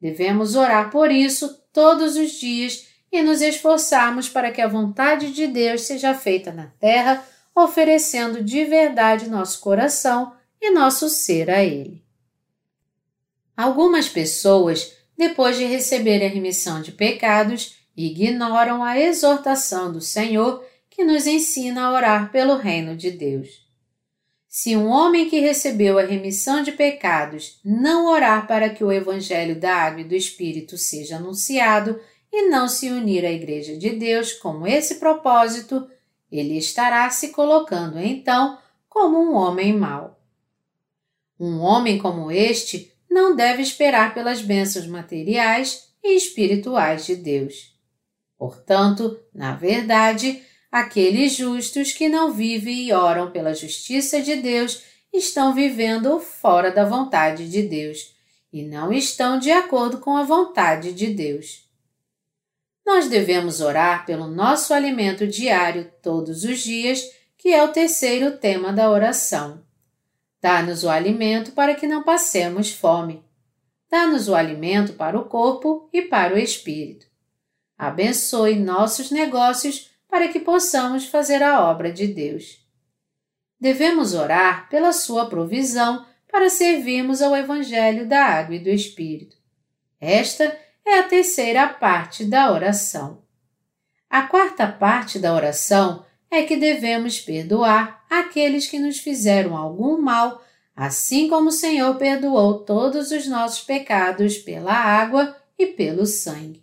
[0.00, 5.46] Devemos orar por isso todos os dias e nos esforçarmos para que a vontade de
[5.46, 7.24] Deus seja feita na terra,
[7.54, 12.02] oferecendo de verdade nosso coração e nosso ser a Ele.
[13.56, 21.04] Algumas pessoas, depois de receberem a remissão de pecados, ignoram a exortação do Senhor que
[21.04, 23.64] nos ensina a orar pelo reino de Deus.
[24.48, 29.58] Se um homem que recebeu a remissão de pecados não orar para que o Evangelho
[29.58, 32.00] da Água e do Espírito seja anunciado
[32.32, 35.88] e não se unir à Igreja de Deus com esse propósito,
[36.38, 38.58] ele estará se colocando então
[38.88, 40.20] como um homem mau.
[41.38, 47.74] Um homem como este não deve esperar pelas bênçãos materiais e espirituais de Deus.
[48.36, 54.82] Portanto, na verdade, aqueles justos que não vivem e oram pela justiça de Deus
[55.12, 58.14] estão vivendo fora da vontade de Deus
[58.52, 61.63] e não estão de acordo com a vontade de Deus.
[62.84, 67.02] Nós devemos orar pelo nosso alimento diário todos os dias,
[67.38, 69.64] que é o terceiro tema da oração.
[70.40, 73.24] Dá-nos o alimento para que não passemos fome.
[73.90, 77.06] Dá-nos o alimento para o corpo e para o espírito.
[77.78, 82.64] Abençoe nossos negócios para que possamos fazer a obra de Deus.
[83.58, 89.36] Devemos orar pela sua provisão para servirmos ao Evangelho da Água e do Espírito.
[90.00, 90.56] Esta
[90.86, 93.22] é a terceira parte da oração.
[94.08, 100.44] A quarta parte da oração é que devemos perdoar aqueles que nos fizeram algum mal,
[100.74, 106.62] assim como o Senhor perdoou todos os nossos pecados pela água e pelo sangue.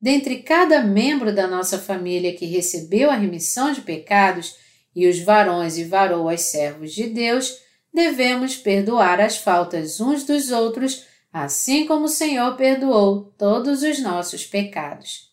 [0.00, 4.56] Dentre cada membro da nossa família que recebeu a remissão de pecados,
[4.96, 7.58] e os varões e varoas servos de Deus,
[7.92, 11.04] devemos perdoar as faltas uns dos outros,
[11.42, 15.30] assim como o Senhor perdoou todos os nossos pecados.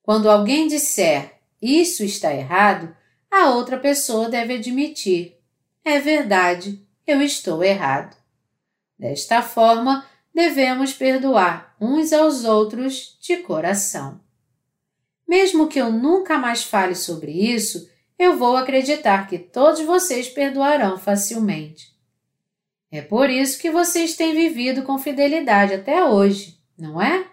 [0.00, 2.94] Quando alguém disser isso está errado,
[3.28, 5.36] a outra pessoa deve admitir:
[5.84, 8.16] é verdade, eu estou errado.
[8.96, 14.20] Desta forma, devemos perdoar uns aos outros de coração.
[15.26, 20.96] Mesmo que eu nunca mais fale sobre isso, eu vou acreditar que todos vocês perdoarão
[20.96, 21.95] facilmente.
[22.90, 27.26] É por isso que vocês têm vivido com fidelidade até hoje, não é?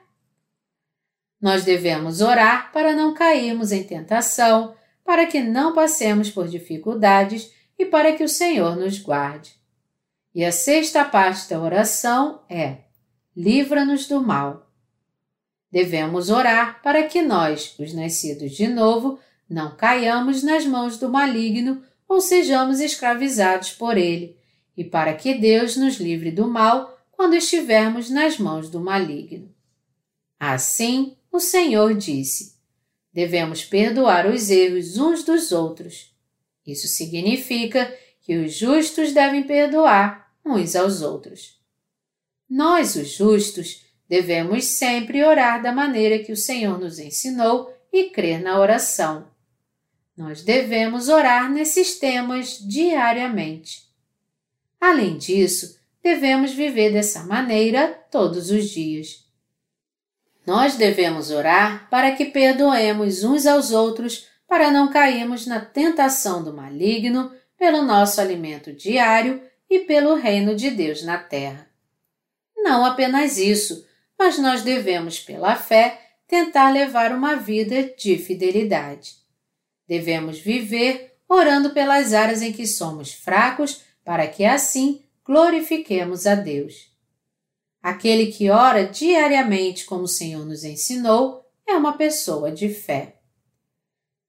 [1.39, 7.86] Nós devemos orar para não cairmos em tentação, para que não passemos por dificuldades e
[7.86, 9.54] para que o Senhor nos guarde.
[10.34, 12.78] E a sexta parte da oração é:
[13.36, 14.72] livra-nos do mal.
[15.72, 21.84] Devemos orar para que nós, os nascidos de novo, não caiamos nas mãos do maligno
[22.08, 24.38] ou sejamos escravizados por ele,
[24.76, 29.53] e para que Deus nos livre do mal quando estivermos nas mãos do maligno.
[30.39, 32.53] Assim, o Senhor disse:
[33.13, 36.11] devemos perdoar os erros uns dos outros.
[36.65, 41.61] Isso significa que os justos devem perdoar uns aos outros.
[42.49, 48.41] Nós, os justos, devemos sempre orar da maneira que o Senhor nos ensinou e crer
[48.41, 49.28] na oração.
[50.15, 53.84] Nós devemos orar nesses temas diariamente.
[54.84, 59.23] Além disso, devemos viver dessa maneira todos os dias.
[60.45, 66.51] Nós devemos orar para que perdoemos uns aos outros para não cairmos na tentação do
[66.51, 71.65] maligno pelo nosso alimento diário e pelo reino de Deus na terra.
[72.57, 73.88] Não apenas isso,
[74.19, 79.13] mas nós devemos, pela fé, tentar levar uma vida de fidelidade.
[79.88, 86.91] Devemos viver orando pelas áreas em que somos fracos, para que assim glorifiquemos a Deus.
[87.82, 93.18] Aquele que ora diariamente como o Senhor nos ensinou é uma pessoa de fé.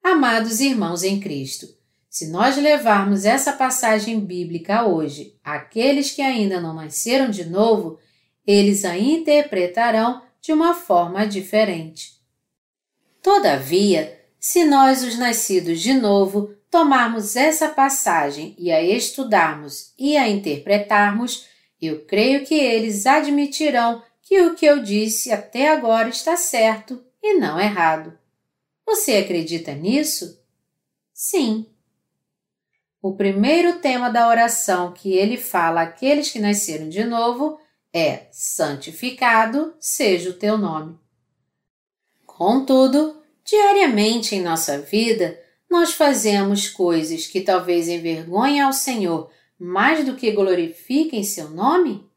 [0.02, 1.66] Amados irmãos em Cristo,
[2.08, 7.98] se nós levarmos essa passagem bíblica hoje àqueles que ainda não nasceram de novo,
[8.46, 12.20] eles a interpretarão de uma forma diferente.
[13.22, 20.28] Todavia, se nós, os nascidos de novo, tomarmos essa passagem e a estudarmos e a
[20.28, 21.46] interpretarmos,
[21.80, 27.34] eu creio que eles admitirão que o que eu disse até agora está certo e
[27.34, 28.18] não errado.
[28.84, 30.42] Você acredita nisso?
[31.12, 31.64] Sim.
[33.00, 37.56] O primeiro tema da oração que ele fala àqueles que nasceram de novo
[37.92, 40.98] é: santificado seja o teu nome.
[42.26, 45.43] Contudo, diariamente em nossa vida,
[45.74, 52.08] nós fazemos coisas que talvez envergonhem ao Senhor mais do que glorifiquem seu nome?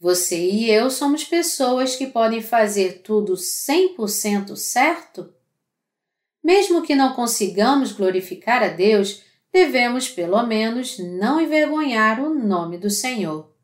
[0.00, 5.32] Você e eu somos pessoas que podem fazer tudo 100% certo?
[6.42, 12.90] Mesmo que não consigamos glorificar a Deus, devemos pelo menos não envergonhar o nome do
[12.90, 13.54] Senhor.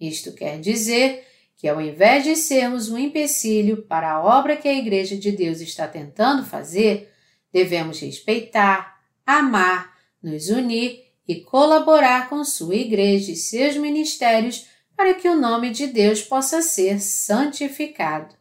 [0.00, 1.26] Isto quer dizer
[1.56, 5.60] que, ao invés de sermos um empecilho para a obra que a Igreja de Deus
[5.60, 7.15] está tentando fazer,
[7.52, 14.66] devemos respeitar, amar, nos unir e colaborar com sua Igreja e seus ministérios
[14.96, 18.34] para que o nome de Deus possa ser santificado.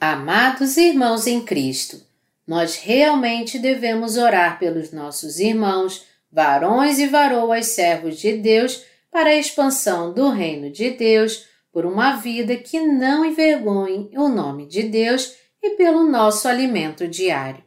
[0.00, 2.00] Amados irmãos em Cristo,
[2.46, 9.36] nós realmente devemos orar pelos nossos irmãos, varões e varoas servos de Deus, para a
[9.36, 15.34] expansão do reino de Deus, por uma vida que não envergonhe o nome de Deus
[15.62, 17.64] e pelo nosso alimento diário.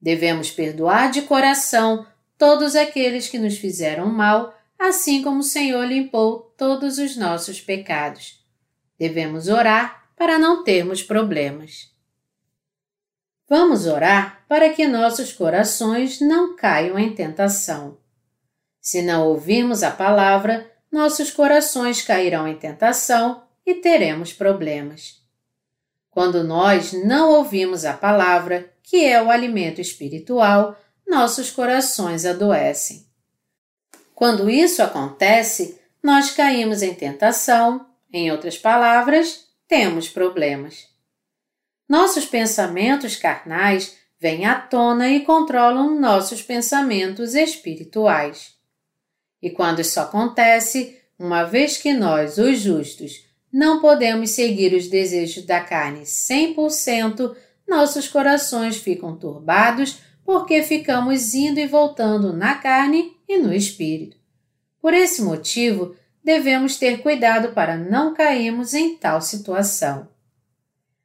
[0.00, 2.06] Devemos perdoar de coração
[2.38, 8.44] todos aqueles que nos fizeram mal assim como o Senhor limpou todos os nossos pecados.
[8.98, 11.94] Devemos orar para não termos problemas.
[13.48, 17.98] Vamos orar para que nossos corações não caiam em tentação.
[18.80, 25.22] Se não ouvirmos a palavra, nossos corações cairão em tentação e teremos problemas.
[26.16, 30.74] Quando nós não ouvimos a palavra, que é o alimento espiritual,
[31.06, 33.06] nossos corações adoecem.
[34.14, 40.88] Quando isso acontece, nós caímos em tentação, em outras palavras, temos problemas.
[41.86, 48.54] Nossos pensamentos carnais vêm à tona e controlam nossos pensamentos espirituais.
[49.42, 55.44] E quando isso acontece, uma vez que nós, os justos, não podemos seguir os desejos
[55.44, 57.34] da carne 100%,
[57.66, 64.16] nossos corações ficam turbados porque ficamos indo e voltando na carne e no espírito.
[64.80, 70.08] Por esse motivo, devemos ter cuidado para não cairmos em tal situação.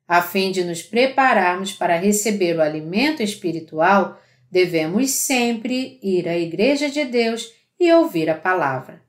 [0.08, 4.20] A fim de nos prepararmos para receber o alimento espiritual,
[4.52, 9.02] devemos sempre ir à Igreja de Deus e ouvir a palavra.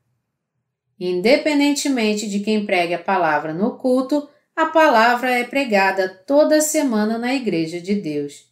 [1.05, 4.25] Independentemente de quem pregue a palavra no culto,
[4.55, 8.49] a palavra é pregada toda semana na Igreja de Deus.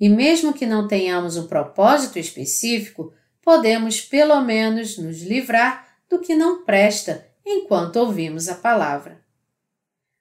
[0.00, 6.34] E mesmo que não tenhamos um propósito específico, podemos pelo menos nos livrar do que
[6.34, 9.22] não presta enquanto ouvimos a palavra.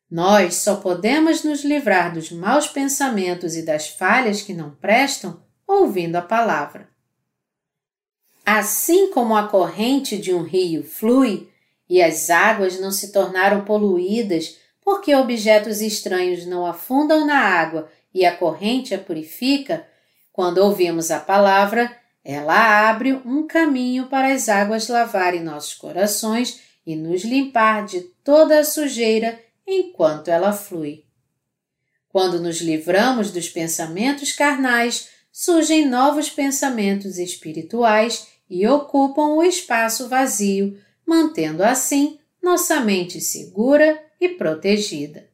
[0.07, 6.15] Nós só podemos nos livrar dos maus pensamentos e das falhas que não prestam ouvindo
[6.15, 6.87] a palavra.
[8.45, 11.49] Assim como a corrente de um rio flui
[11.91, 18.25] e as águas não se tornaram poluídas porque objetos estranhos não afundam na água e
[18.25, 19.85] a corrente a purifica,
[20.31, 26.95] quando ouvimos a palavra, ela abre um caminho para as águas lavarem nossos corações e
[26.95, 29.37] nos limpar de toda a sujeira
[29.67, 31.03] enquanto ela flui.
[32.07, 40.79] Quando nos livramos dos pensamentos carnais, surgem novos pensamentos espirituais e ocupam o espaço vazio,
[41.11, 45.29] mantendo assim nossa mente segura e protegida.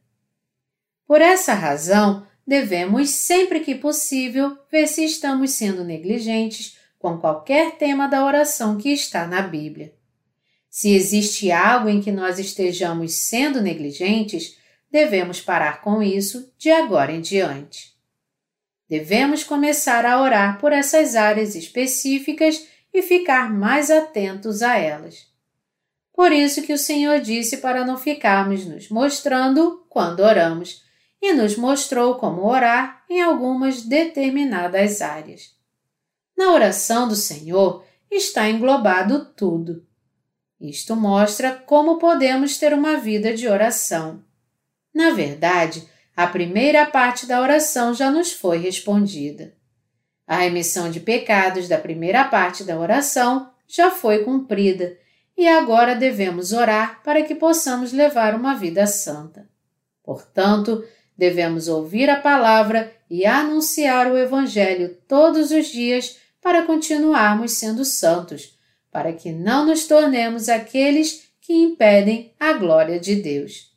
[1.06, 8.08] Por essa razão, devemos sempre que possível ver se estamos sendo negligentes com qualquer tema
[8.08, 9.94] da oração que está na Bíblia.
[10.68, 14.58] Se existe algo em que nós estejamos sendo negligentes,
[14.90, 17.96] devemos parar com isso de agora em diante.
[18.88, 25.37] Devemos começar a orar por essas áreas específicas e ficar mais atentos a elas.
[26.18, 30.82] Por isso que o Senhor disse para não ficarmos nos mostrando quando oramos,
[31.22, 35.54] e nos mostrou como orar em algumas determinadas áreas.
[36.36, 39.86] Na oração do Senhor está englobado tudo.
[40.60, 44.24] Isto mostra como podemos ter uma vida de oração.
[44.92, 49.54] Na verdade, a primeira parte da oração já nos foi respondida.
[50.26, 54.98] A remissão de pecados da primeira parte da oração já foi cumprida
[55.38, 59.48] e agora devemos orar para que possamos levar uma vida santa.
[60.02, 60.84] Portanto,
[61.18, 68.56] Devemos ouvir a palavra e anunciar o Evangelho todos os dias para continuarmos sendo santos,
[68.88, 73.72] para que não nos tornemos aqueles que impedem a glória de Deus.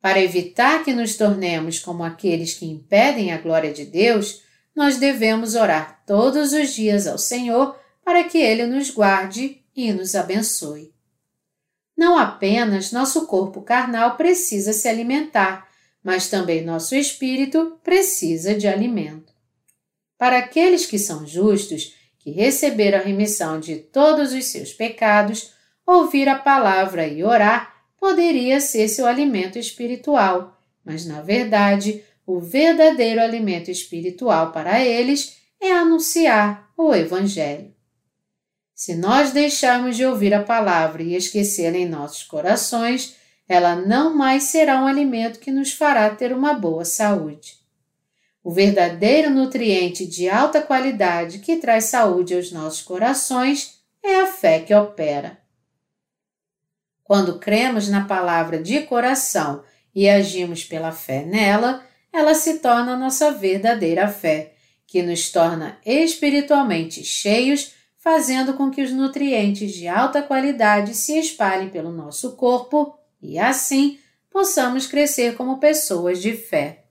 [0.00, 4.42] Para evitar que nos tornemos como aqueles que impedem a glória de Deus,
[4.74, 10.16] nós devemos orar todos os dias ao Senhor para que Ele nos guarde e nos
[10.16, 10.92] abençoe.
[11.96, 15.68] Não apenas nosso corpo carnal precisa se alimentar,
[16.02, 19.32] mas também nosso espírito precisa de alimento.
[20.18, 25.54] Para aqueles que são justos, que receberam a remissão de todos os seus pecados,
[25.86, 33.20] ouvir a palavra e orar poderia ser seu alimento espiritual, mas na verdade, o verdadeiro
[33.20, 37.77] alimento espiritual para eles é anunciar o Evangelho.
[38.78, 43.16] Se nós deixarmos de ouvir a palavra e esquecê-la em nossos corações,
[43.48, 47.58] ela não mais será um alimento que nos fará ter uma boa saúde.
[48.40, 54.60] O verdadeiro nutriente de alta qualidade que traz saúde aos nossos corações é a fé
[54.60, 55.40] que opera.
[57.02, 63.32] Quando cremos na palavra de coração e agimos pela fé nela, ela se torna nossa
[63.32, 64.52] verdadeira fé,
[64.86, 67.76] que nos torna espiritualmente cheios,
[68.08, 73.98] fazendo com que os nutrientes de alta qualidade se espalhem pelo nosso corpo e assim
[74.30, 76.86] possamos crescer como pessoas de fé.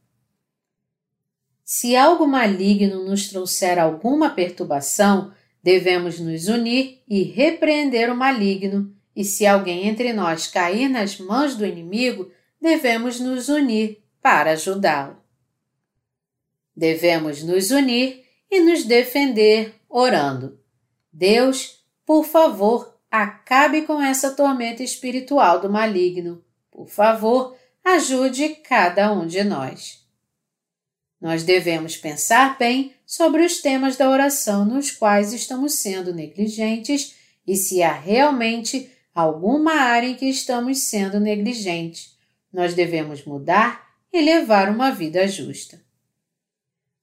[1.63, 9.23] Se algo maligno nos trouxer alguma perturbação, devemos nos unir e repreender o maligno, e
[9.23, 15.17] se alguém entre nós cair nas mãos do inimigo, devemos nos unir para ajudá-lo.
[16.75, 20.66] Devemos nos unir e nos defender orando.
[21.17, 26.43] Deus, por favor, Acabe com essa tormenta espiritual do maligno.
[26.69, 30.05] Por favor, ajude cada um de nós.
[31.19, 37.15] Nós devemos pensar bem sobre os temas da oração nos quais estamos sendo negligentes
[37.47, 42.15] e se há realmente alguma área em que estamos sendo negligentes.
[42.51, 45.81] Nós devemos mudar e levar uma vida justa.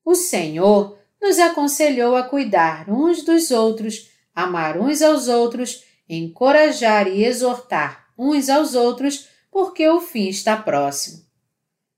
[0.04, 7.24] O Senhor nos aconselhou a cuidar uns dos outros, amar uns aos outros encorajar e
[7.24, 11.24] exortar uns aos outros, porque o fim está próximo.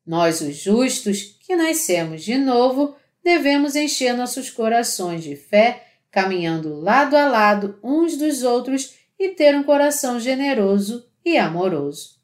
[0.07, 7.17] Nós, os justos, que nascemos de novo, devemos encher nossos corações de fé, caminhando lado
[7.17, 12.17] a lado uns dos outros e ter um coração generoso e amoroso.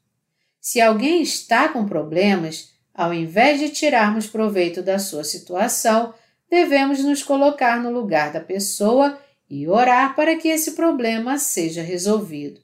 [0.61, 6.15] Se alguém está com problemas, ao invés de tirarmos proveito da sua situação,
[6.53, 12.61] devemos nos colocar no lugar da pessoa e orar para que esse problema seja resolvido.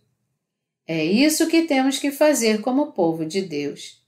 [0.86, 4.04] É isso que temos que fazer como povo de Deus.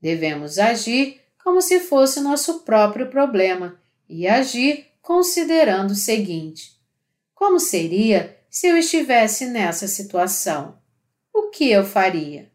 [0.00, 6.80] Devemos agir como se fosse nosso próprio problema e agir considerando o seguinte:
[7.34, 10.78] como seria se eu estivesse nessa situação?
[11.34, 12.48] O que eu faria?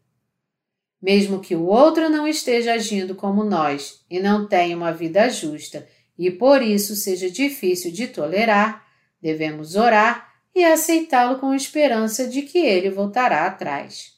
[1.02, 5.86] Mesmo que o outro não esteja agindo como nós e não tenha uma vida justa
[6.18, 8.86] e por isso seja difícil de tolerar,
[9.20, 14.12] Devemos orar e aceitá-lo com esperança de que ele voltará atrás.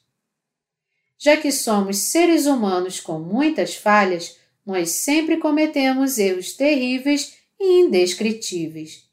[1.17, 9.09] Já que somos seres humanos com muitas falhas, nós sempre cometemos erros terríveis e indescritíveis.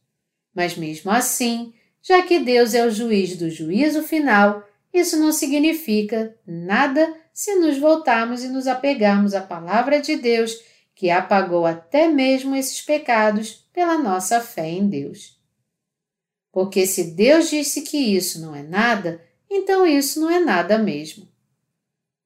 [0.54, 1.72] Mas mesmo assim,
[2.02, 4.62] já que Deus é o juiz do juízo final,
[4.92, 10.56] isso não significa nada se nos voltarmos e nos apegarmos à palavra de Deus,
[10.96, 15.38] que apagou até mesmo esses pecados pela nossa fé em Deus.
[16.50, 21.28] Porque se Deus disse que isso não é nada, então isso não é nada mesmo.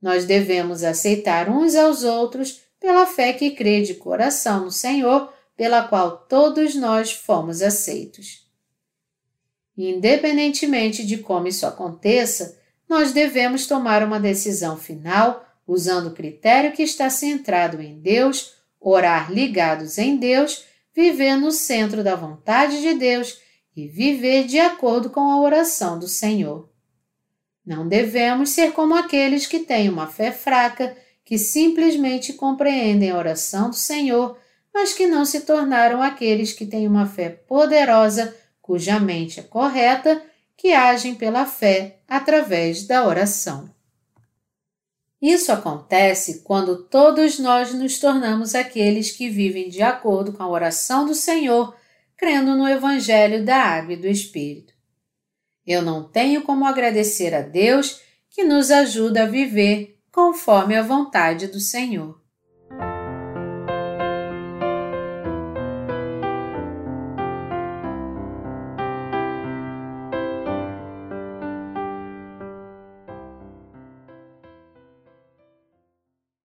[0.00, 5.82] Nós devemos aceitar uns aos outros pela fé que crê de coração no Senhor, pela
[5.88, 8.48] qual todos nós fomos aceitos.
[9.76, 12.56] Independentemente de como isso aconteça,
[12.88, 19.31] nós devemos tomar uma decisão final usando o critério que está centrado em Deus, orar
[19.31, 20.64] ligados em Deus,
[20.95, 23.39] viver no centro da vontade de Deus
[23.76, 26.68] e viver de acordo com a oração do Senhor.
[27.64, 33.70] Não devemos ser como aqueles que têm uma fé fraca, que simplesmente compreendem a oração
[33.70, 34.37] do Senhor,
[34.72, 40.22] mas que não se tornaram aqueles que têm uma fé poderosa, cuja mente é correta,
[40.57, 43.70] que agem pela fé através da oração.
[45.20, 51.04] Isso acontece quando todos nós nos tornamos aqueles que vivem de acordo com a oração
[51.04, 51.74] do Senhor
[52.20, 54.74] crendo no Evangelho da Água e do Espírito.
[55.66, 61.46] Eu não tenho como agradecer a Deus que nos ajuda a viver conforme a vontade
[61.46, 62.19] do Senhor.